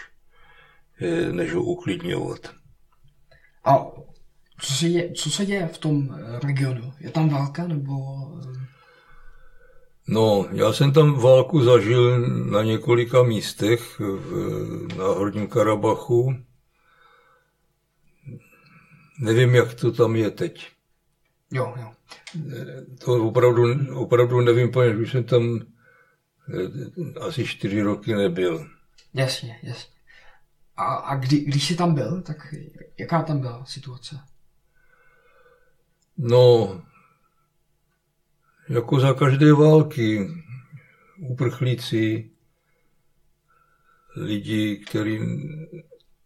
eh, 1.01 1.31
než 1.31 1.53
ho 1.53 1.63
uklidňovat. 1.63 2.39
A 3.65 3.85
co 4.61 4.73
se, 4.73 4.89
děje, 4.89 5.13
co 5.13 5.29
se 5.29 5.45
děje 5.45 5.67
v 5.67 5.77
tom 5.77 6.19
regionu? 6.43 6.93
Je 6.99 7.11
tam 7.11 7.29
válka 7.29 7.67
nebo... 7.67 7.93
No, 10.07 10.45
já 10.51 10.73
jsem 10.73 10.91
tam 10.91 11.19
válku 11.19 11.63
zažil 11.63 12.19
na 12.45 12.63
několika 12.63 13.23
místech 13.23 13.99
v, 13.99 14.97
na 14.97 15.05
Horním 15.05 15.47
Karabachu. 15.47 16.48
Nevím, 19.19 19.55
jak 19.55 19.73
to 19.73 19.91
tam 19.91 20.15
je 20.15 20.31
teď. 20.31 20.67
Jo, 21.51 21.75
jo. 21.77 21.91
To 23.05 23.27
opravdu, 23.27 23.63
opravdu 23.95 24.41
nevím, 24.41 24.71
protože 24.71 24.97
už 24.97 25.11
jsem 25.11 25.23
tam 25.23 25.59
eh, 26.53 27.19
asi 27.19 27.45
čtyři 27.45 27.81
roky 27.81 28.15
nebyl. 28.15 28.69
Jasně, 29.13 29.59
jasně. 29.63 29.93
A, 30.75 30.83
a 30.95 31.15
kdy, 31.15 31.39
když 31.39 31.67
jsi 31.67 31.75
tam 31.75 31.95
byl, 31.95 32.21
tak 32.21 32.55
jaká 32.97 33.23
tam 33.23 33.39
byla 33.39 33.65
situace? 33.65 34.19
No, 36.17 36.81
jako 38.69 38.99
za 38.99 39.13
každé 39.13 39.53
války, 39.53 40.29
uprchlíci, 41.19 42.29
lidi, 44.15 44.77
který, 44.77 45.19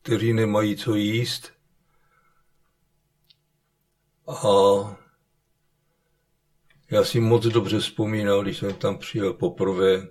kteří 0.02 0.34
nemají 0.34 0.76
co 0.76 0.96
jíst. 0.96 1.53
A 4.28 4.98
já 6.92 7.04
si 7.04 7.20
moc 7.20 7.46
dobře 7.46 7.80
vzpomínal, 7.80 8.44
když 8.44 8.58
jsem 8.58 8.74
tam 8.74 8.98
přijel 8.98 9.34
poprvé, 9.34 10.08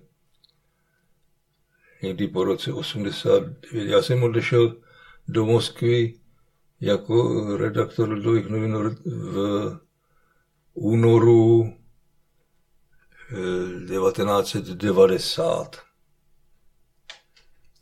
někdy 2.02 2.28
po 2.28 2.44
roce 2.44 2.72
89. 2.72 3.90
Já 3.90 4.02
jsem 4.02 4.22
odešel 4.22 4.76
do 5.28 5.46
Moskvy 5.46 6.14
jako 6.80 7.46
redaktor 7.56 8.08
Lidových 8.08 8.46
novin 8.46 8.96
v 9.04 9.78
únoru 10.74 11.76
1990. 13.28 15.76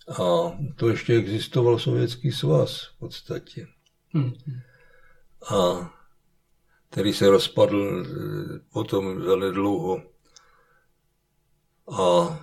A 0.08 0.52
to 0.76 0.88
ještě 0.88 1.14
existoval 1.14 1.78
Sovětský 1.78 2.32
svaz 2.32 2.82
v 2.82 2.98
podstatě. 2.98 3.66
Hmm. 4.12 4.32
A 5.50 5.90
který 6.90 7.12
se 7.12 7.30
rozpadl 7.30 8.04
eh, 8.04 8.58
potom 8.72 9.24
za 9.24 9.36
nedlouho. 9.36 10.02
A 11.98 12.38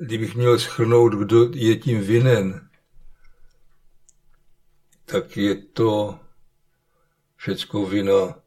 kdybych 0.00 0.34
měl 0.34 0.58
schrnout, 0.58 1.12
kdo 1.12 1.50
je 1.54 1.76
tím 1.76 2.00
vinen, 2.00 2.70
tak 5.04 5.36
je 5.36 5.54
to 5.54 6.20
všecko 7.36 7.86
vina 7.86 8.42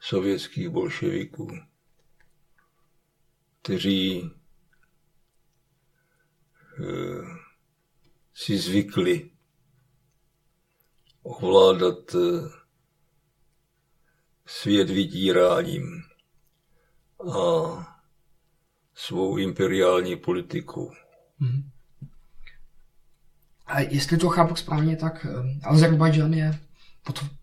sovětských 0.00 0.68
bolševiků, 0.68 1.48
kteří 3.62 4.30
eh, 6.80 7.24
si 8.34 8.58
zvykli 8.58 9.35
ovládat 11.26 12.14
eh, 12.14 12.48
svět 14.46 14.90
vydíráním 14.90 16.02
a 17.32 17.96
svou 18.94 19.36
imperiální 19.36 20.16
politikou. 20.16 20.92
Hmm. 21.38 21.70
A 23.66 23.80
jestli 23.80 24.16
to 24.16 24.28
chápu 24.28 24.56
správně, 24.56 24.96
tak 24.96 25.26
eh, 25.30 25.68
Azerbajdžan 25.68 26.34
je 26.34 26.58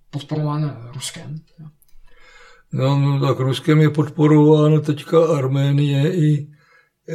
podporován 0.09 0.91
Ruskem. 0.93 1.41
No, 2.71 2.99
no 2.99 3.27
tak 3.27 3.39
Ruskem 3.39 3.79
je 3.79 3.89
podporována 3.89 4.79
teďka 4.79 5.37
Arménie 5.37 6.15
i 6.15 6.47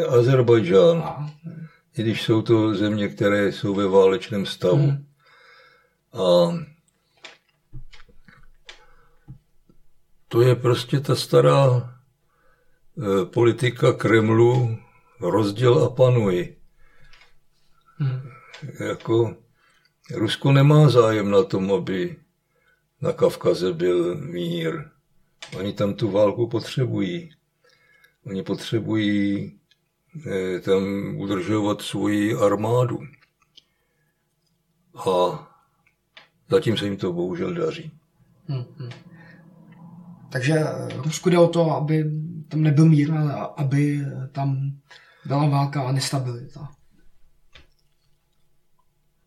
Azerbajdžán. 0.09 1.29
I 1.99 2.03
když 2.03 2.23
jsou 2.23 2.43
to 2.43 2.75
země, 2.75 3.09
které 3.09 3.53
jsou 3.53 3.75
ve 3.75 3.89
válečném 3.89 4.47
stavu. 4.47 4.87
Hmm. 4.87 5.08
A 6.19 6.59
to 10.29 10.43
je 10.43 10.55
prostě 10.55 11.01
ta 11.01 11.17
stará 11.17 11.67
e, 11.83 13.25
politika 13.25 13.93
Kremlu 13.93 14.79
rozděl 15.21 15.85
a 15.85 15.91
panuj. 15.91 16.57
Hmm. 17.99 18.31
Jako 18.81 19.37
Rusko 20.15 20.53
nemá 20.53 20.89
zájem 20.89 21.31
na 21.31 21.43
tom, 21.43 21.73
aby 21.73 22.17
na 23.01 23.13
Kavkaze 23.13 23.73
byl 23.73 24.15
mír. 24.15 24.91
Oni 25.57 25.73
tam 25.73 25.95
tu 25.95 26.11
válku 26.11 26.49
potřebují. 26.49 27.31
Oni 28.27 28.43
potřebují 28.43 29.53
eh, 30.27 30.61
tam 30.61 30.83
udržovat 31.17 31.83
svoji 31.83 32.35
armádu. 32.35 32.99
A 34.95 35.49
zatím 36.51 36.77
se 36.77 36.85
jim 36.85 36.97
to 36.97 37.13
bohužel 37.13 37.55
daří. 37.55 37.93
Hmm, 38.49 38.65
hmm. 38.79 38.91
Takže 40.33 40.65
Rusku 41.05 41.31
jde 41.31 41.39
o 41.39 41.49
to, 41.49 41.71
aby 41.71 42.11
tam 42.49 42.63
nebyl 42.63 42.85
mír, 42.85 43.13
ale 43.13 43.49
aby 43.57 44.01
tam 44.33 44.73
byla 45.27 45.49
válka 45.49 45.83
a 45.83 45.93
nestabilita. 45.93 46.69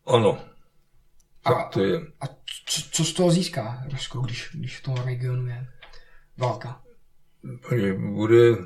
Ano, 0.06 0.38
tak 1.44 1.56
a, 1.56 1.68
to 1.68 1.84
je. 1.84 2.00
A 2.20 2.26
co, 2.66 2.82
co 2.90 3.04
z 3.04 3.12
toho 3.12 3.30
získá 3.30 3.84
Rusko, 3.92 4.20
když, 4.20 4.50
když 4.54 4.78
v 4.78 4.82
tom 4.82 4.94
regionu 4.94 5.46
je 5.46 5.66
válka? 6.36 6.82
Bude 8.14 8.56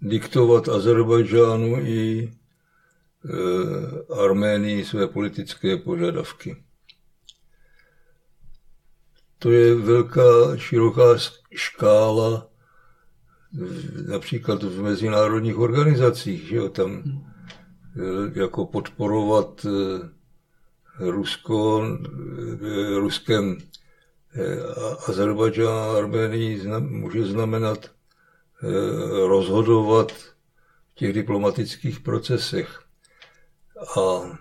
diktovat 0.00 0.68
Azerbajdžánu 0.68 1.80
i 1.80 2.22
e, 2.22 2.32
Arménii 4.22 4.84
své 4.84 5.06
politické 5.06 5.76
požadavky. 5.76 6.56
To 9.40 9.50
je 9.50 9.74
velká, 9.74 10.56
široká 10.56 11.16
škála 11.54 12.46
například 14.08 14.62
v 14.62 14.82
mezinárodních 14.82 15.58
organizacích, 15.58 16.48
že 16.48 16.56
jo, 16.56 16.68
tam 16.68 16.90
hmm. 16.90 17.24
e, 18.36 18.40
jako 18.40 18.66
podporovat 18.66 19.66
e, 19.66 19.70
Rusko, 21.10 21.84
e, 21.84 22.98
Ruskem 22.98 23.58
Azerbajdžán 25.06 25.68
a 25.68 25.96
Arménii 25.98 26.62
může 26.80 27.26
znamenat 27.26 27.84
eh, 27.86 28.68
rozhodovat 29.28 30.12
v 30.12 30.34
těch 30.94 31.12
diplomatických 31.12 32.00
procesech. 32.00 32.82
A 33.98 34.38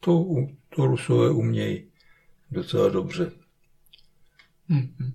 to, 0.00 0.26
to 0.76 0.86
Rusové 0.86 1.30
umějí 1.30 1.92
docela 2.50 2.88
dobře. 2.88 3.32
Hmm. 4.68 5.12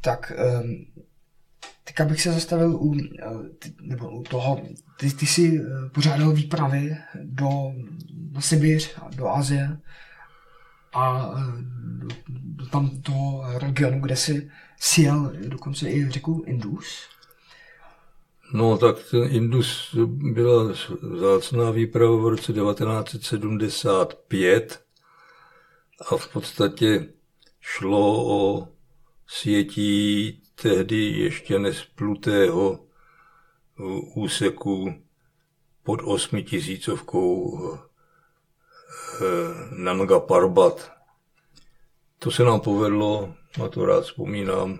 Tak 0.00 0.32
um, 0.62 0.86
teďka 1.84 2.04
bych 2.04 2.22
se 2.22 2.32
zastavil 2.32 2.76
u, 2.76 2.94
eh, 2.94 3.00
nebo 3.80 4.10
u 4.10 4.22
toho, 4.22 4.62
ty, 4.96 5.10
ty 5.10 5.26
jsi 5.26 5.60
eh, 5.60 5.88
pořádal 5.88 6.32
výpravy 6.32 6.96
do, 7.22 7.48
na 8.32 8.40
Sibiř, 8.40 8.96
do 9.16 9.28
Azie 9.28 9.78
a 10.94 11.34
do, 11.98 12.08
do 12.28 12.66
tam 12.66 13.02
toho 13.02 13.58
regionu, 13.58 14.00
kde 14.00 14.16
si 14.16 14.50
sjel 14.80 15.32
dokonce 15.48 15.90
i 15.90 16.10
řeku 16.10 16.44
Indus. 16.46 17.08
No 18.52 18.78
tak 18.78 18.96
ten 19.10 19.22
Indus 19.22 19.96
byla 20.32 20.74
zácná 21.20 21.70
výprava 21.70 22.16
v 22.16 22.28
roce 22.28 22.52
1975 22.52 24.83
a 26.10 26.16
v 26.16 26.32
podstatě 26.32 27.08
šlo 27.60 28.26
o 28.36 28.68
světí 29.26 30.42
tehdy 30.62 30.96
ještě 30.96 31.58
nesplutého 31.58 32.86
úseku 34.14 35.02
pod 35.82 36.00
osmitisícovkou 36.04 37.58
Eh, 39.20 39.74
Nanga 39.76 40.20
Parbat. 40.20 40.92
To 42.18 42.30
se 42.30 42.44
nám 42.44 42.60
povedlo, 42.60 43.34
na 43.58 43.68
to 43.68 43.86
rád 43.86 44.04
vzpomínám. 44.04 44.78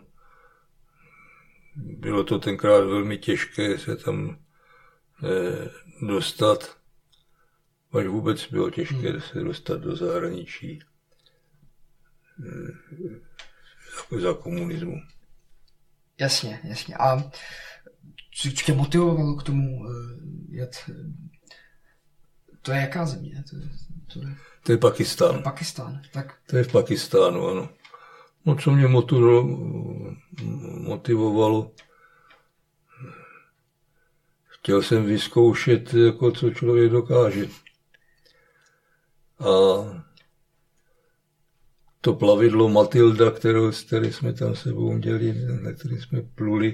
Bylo 1.76 2.24
to 2.24 2.38
tenkrát 2.38 2.80
velmi 2.80 3.18
těžké 3.18 3.78
se 3.78 3.96
tam 3.96 4.38
eh, 5.24 5.70
dostat, 6.06 6.76
až 7.92 8.06
vůbec 8.06 8.46
bylo 8.50 8.70
těžké 8.70 9.10
hmm. 9.10 9.20
se 9.20 9.40
dostat 9.40 9.80
do 9.80 9.96
zahraničí 9.96 10.80
jako 13.96 14.20
za 14.20 14.34
komunismu. 14.34 14.94
Jasně, 16.18 16.60
jasně. 16.64 16.96
A 16.96 17.30
co 18.34 18.50
tě 18.50 18.74
motivovalo 18.74 19.36
k 19.36 19.42
tomu 19.42 19.84
jet? 20.48 20.90
To 22.62 22.72
je 22.72 22.80
jaká 22.80 23.06
země? 23.06 23.44
To 23.50 23.56
je... 23.56 23.62
To 24.12 24.20
je, 24.20 24.36
to 24.62 24.72
je 24.72 24.78
Pakistán. 24.78 25.42
Pakistán, 25.42 26.02
tak. 26.12 26.38
To 26.46 26.56
je 26.56 26.64
v 26.64 26.72
Pakistánu, 26.72 27.48
ano. 27.48 27.68
No, 28.44 28.56
co 28.56 28.70
mě 28.70 28.88
motivovalo, 30.78 31.72
chtěl 34.46 34.82
jsem 34.82 35.04
vyzkoušet, 35.04 35.94
jako 35.94 36.30
co 36.30 36.50
člověk 36.50 36.90
dokáže. 36.92 37.46
A 39.38 39.48
to 42.04 42.14
plavidlo 42.14 42.68
Matilda, 42.68 43.30
kterou, 43.30 43.70
které 43.86 44.12
jsme 44.12 44.32
tam 44.32 44.54
sebou 44.54 44.92
měli, 44.92 45.34
na 45.62 45.72
který 45.72 46.00
jsme 46.00 46.22
pluli, 46.22 46.72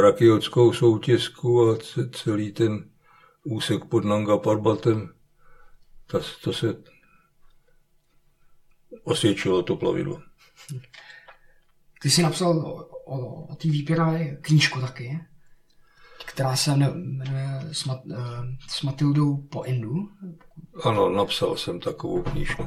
rakiotskou 0.00 0.72
soutězku 0.72 1.70
a 1.70 1.78
celý 2.12 2.52
ten 2.52 2.90
úsek 3.44 3.84
pod 3.84 4.04
Nanga 4.04 4.38
Parbatem, 4.38 5.14
to, 6.06 6.20
to 6.44 6.52
se 6.52 6.76
osvědčilo 9.04 9.62
to 9.62 9.76
plavidlo. 9.76 10.22
Ty 12.02 12.10
jsi 12.10 12.22
napsal 12.22 12.58
o, 12.58 12.84
o, 13.04 13.44
o 13.44 13.54
té 13.54 13.68
výpěrové 13.68 14.36
knížku 14.36 14.80
taky, 14.80 15.20
která 16.26 16.56
se 16.56 16.76
jmenuje 16.76 17.60
s, 17.72 17.84
Mat, 17.84 18.04
uh, 18.04 18.16
s 18.68 18.82
Matildou 18.82 19.36
po 19.36 19.62
Indu. 19.62 20.08
Ano, 20.84 21.08
napsal 21.08 21.56
jsem 21.56 21.80
takovou 21.80 22.22
knížku. 22.22 22.66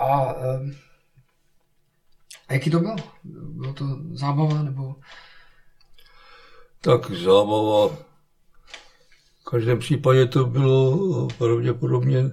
A, 0.00 0.34
um, 0.34 0.74
jaký 2.50 2.70
to 2.70 2.80
bylo? 2.80 2.96
Bylo 3.24 3.74
to 3.74 3.84
zábava 4.12 4.62
nebo 4.62 4.96
Tak 6.80 7.10
zábava. 7.10 7.96
V 9.40 9.44
každém 9.50 9.78
případě 9.78 10.26
to 10.26 10.44
bylo 10.44 11.28
pravděpodobně 11.38 12.30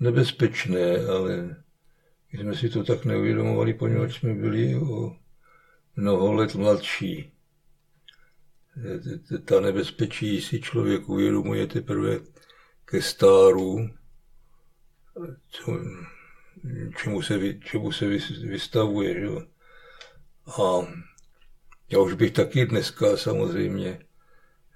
nebezpečné, 0.00 1.06
ale 1.16 1.56
my 2.32 2.38
jsme 2.38 2.54
si 2.54 2.68
to 2.68 2.84
tak 2.84 3.04
neuvědomovali, 3.04 3.74
poněvadž 3.74 4.18
jsme 4.18 4.34
byli 4.34 4.76
o 4.76 5.16
mnoho 5.96 6.32
let 6.32 6.54
mladší. 6.54 7.32
Ta 9.44 9.60
nebezpečí 9.60 10.40
si 10.40 10.60
člověk 10.60 11.08
uvědomuje 11.08 11.66
teprve 11.66 12.20
ke 12.84 13.02
stáru, 13.02 13.90
čemu 16.96 17.22
se, 17.22 17.54
čemu 17.54 17.92
se 17.92 18.06
vystavuje. 18.42 19.20
Že? 19.20 19.28
A 20.46 20.86
já 21.88 21.98
už 21.98 22.14
bych 22.14 22.32
taky 22.32 22.66
dneska 22.66 23.16
samozřejmě 23.16 24.06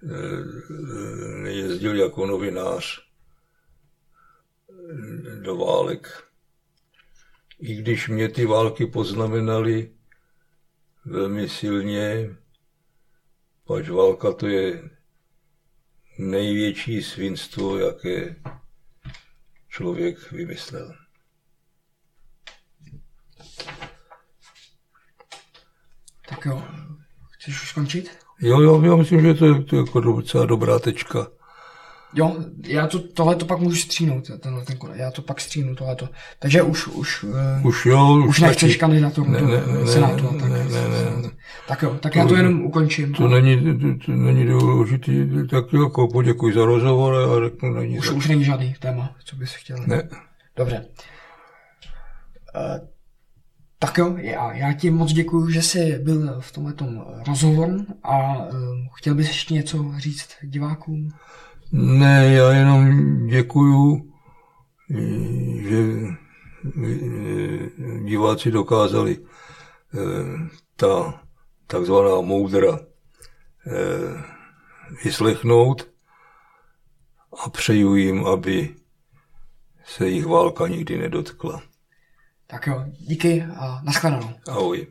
eh, 0.03 0.11
nejezdil 1.43 1.97
jako 1.97 2.27
novinář 2.27 3.07
do 5.43 5.57
válek. 5.57 6.25
I 7.59 7.75
když 7.75 8.09
mě 8.09 8.29
ty 8.29 8.47
války 8.47 8.87
poznamenaly 8.87 9.93
velmi 11.05 11.49
silně, 11.49 12.37
pač 13.65 13.89
válka 13.89 14.33
to 14.33 14.47
je 14.47 14.91
největší 16.19 17.03
svinstvo, 17.03 17.79
jaké 17.79 18.37
člověk 19.69 20.33
vymyslel. 20.33 21.06
Tak 26.29 26.47
jo, 26.47 26.63
chceš 27.31 27.63
už 27.63 27.69
skončit? 27.69 28.11
Jo, 28.41 28.61
jo, 28.61 28.83
já 28.83 28.97
myslím, 28.97 29.21
že 29.21 29.35
to 29.35 29.47
je, 29.47 29.63
to 29.63 29.77
je 29.77 29.81
jako 29.81 30.01
docela 30.01 30.47
dobrá 30.47 30.79
tečka. 30.79 31.27
Jo, 32.15 32.37
já 32.67 32.87
to, 32.87 32.99
tohle 32.99 33.37
to 33.37 33.45
pak 33.45 33.59
můžu 33.59 33.77
střínout, 33.77 34.31
tenhle 34.41 34.65
ten 34.65 34.77
konec. 34.77 34.99
Já 34.99 35.11
to 35.11 35.23
pak 35.23 35.41
střínu 35.41 35.75
tohleto. 35.75 36.09
Takže 36.39 36.63
už, 36.63 36.87
už, 36.87 37.23
uh, 37.23 37.67
už, 37.67 37.87
jo, 37.87 38.25
už 38.29 38.41
nechceš 38.41 38.77
kandidaturu 38.77 39.31
ne, 39.31 39.41
ne, 39.41 39.49
ne, 39.49 39.87
Senátu. 39.87 40.33
Ne, 40.33 40.41
tak, 40.41 40.51
ne, 40.51 40.65
ne, 40.65 41.23
ne. 41.23 41.31
tak 41.69 41.83
jo, 41.83 41.97
tak 42.01 42.13
to, 42.13 42.19
já 42.19 42.27
to 42.27 42.37
jenom 42.37 42.65
ukončím. 42.65 43.13
To, 43.13 43.29
není, 43.29 43.79
to, 43.79 44.07
to 44.07 44.13
není 44.13 44.47
důležitý, 44.47 45.29
tak 45.51 45.73
jako 45.73 46.09
poděkuji 46.09 46.55
za 46.55 46.65
rozhovor 46.65 47.15
a 47.15 47.49
řeknu, 47.49 47.73
není 47.73 47.99
už, 47.99 48.11
už 48.11 48.29
není 48.29 48.45
žádný 48.45 48.75
téma, 48.79 49.11
co 49.25 49.37
bys 49.37 49.55
chtěl. 49.55 49.77
Ne. 49.87 50.09
Dobře. 50.57 50.87
Uh, 52.57 52.96
tak 53.79 53.99
jo, 53.99 54.17
já, 54.17 54.53
já 54.53 54.73
ti 54.73 54.91
moc 54.91 55.13
děkuji, 55.13 55.51
že 55.51 55.63
jsi 55.63 55.99
byl 55.99 56.41
v 56.41 56.53
tomhle 56.53 56.75
rozhovoru 57.27 57.87
a 58.03 58.37
uh, 58.37 58.53
chtěl 58.95 59.15
bys 59.15 59.29
ještě 59.29 59.55
něco 59.55 59.93
říct 59.97 60.29
divákům? 60.43 61.09
Ne, 61.73 62.33
já 62.33 62.53
jenom 62.53 62.97
děkuju, 63.27 64.13
že 65.61 65.85
diváci 68.05 68.51
dokázali 68.51 69.19
eh, 69.19 69.99
ta 70.77 71.23
takzvaná 71.67 72.21
moudra 72.21 72.79
eh, 72.79 74.23
vyslechnout 75.05 75.89
a 77.45 77.51
přeju 77.51 77.95
jim, 77.95 78.27
aby 78.27 78.77
se 79.85 80.09
jich 80.09 80.27
válka 80.27 80.69
nikdy 80.69 80.99
nedotkla. 80.99 81.63
Tak 82.47 82.67
jo, 82.67 82.85
díky 82.99 83.47
a 83.57 83.81
nashledanou. 83.83 84.31
Ahoj. 84.49 84.87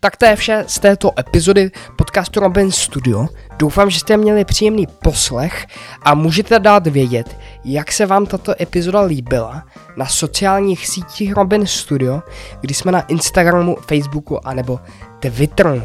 Tak 0.00 0.16
to 0.16 0.26
je 0.26 0.36
vše 0.36 0.64
z 0.66 0.78
této 0.78 1.10
epizody 1.18 1.70
podcastu 1.96 2.40
Robin 2.40 2.72
Studio. 2.72 3.26
Doufám, 3.58 3.90
že 3.90 3.98
jste 3.98 4.16
měli 4.16 4.44
příjemný 4.44 4.86
poslech 4.86 5.66
a 6.02 6.14
můžete 6.14 6.58
dát 6.58 6.86
vědět, 6.86 7.36
jak 7.64 7.92
se 7.92 8.06
vám 8.06 8.26
tato 8.26 8.62
epizoda 8.62 9.00
líbila 9.00 9.66
na 9.96 10.06
sociálních 10.06 10.86
sítích 10.86 11.32
Robin 11.32 11.66
Studio, 11.66 12.22
kdy 12.60 12.74
jsme 12.74 12.92
na 12.92 13.00
Instagramu, 13.00 13.76
Facebooku 13.76 14.46
a 14.46 14.54
nebo 14.54 14.80
Twitteru. 15.20 15.82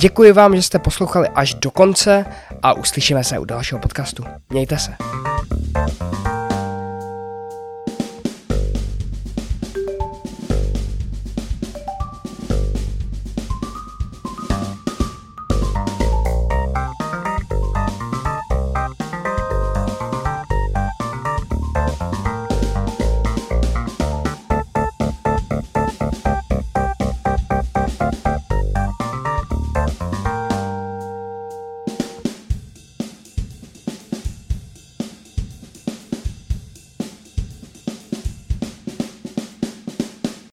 Děkuji 0.00 0.32
vám, 0.32 0.56
že 0.56 0.62
jste 0.62 0.78
poslouchali 0.78 1.28
až 1.28 1.54
do 1.54 1.70
konce 1.70 2.24
a 2.62 2.72
uslyšíme 2.72 3.24
se 3.24 3.38
u 3.38 3.44
dalšího 3.44 3.80
podcastu. 3.80 4.24
Mějte 4.50 4.78
se. 4.78 4.92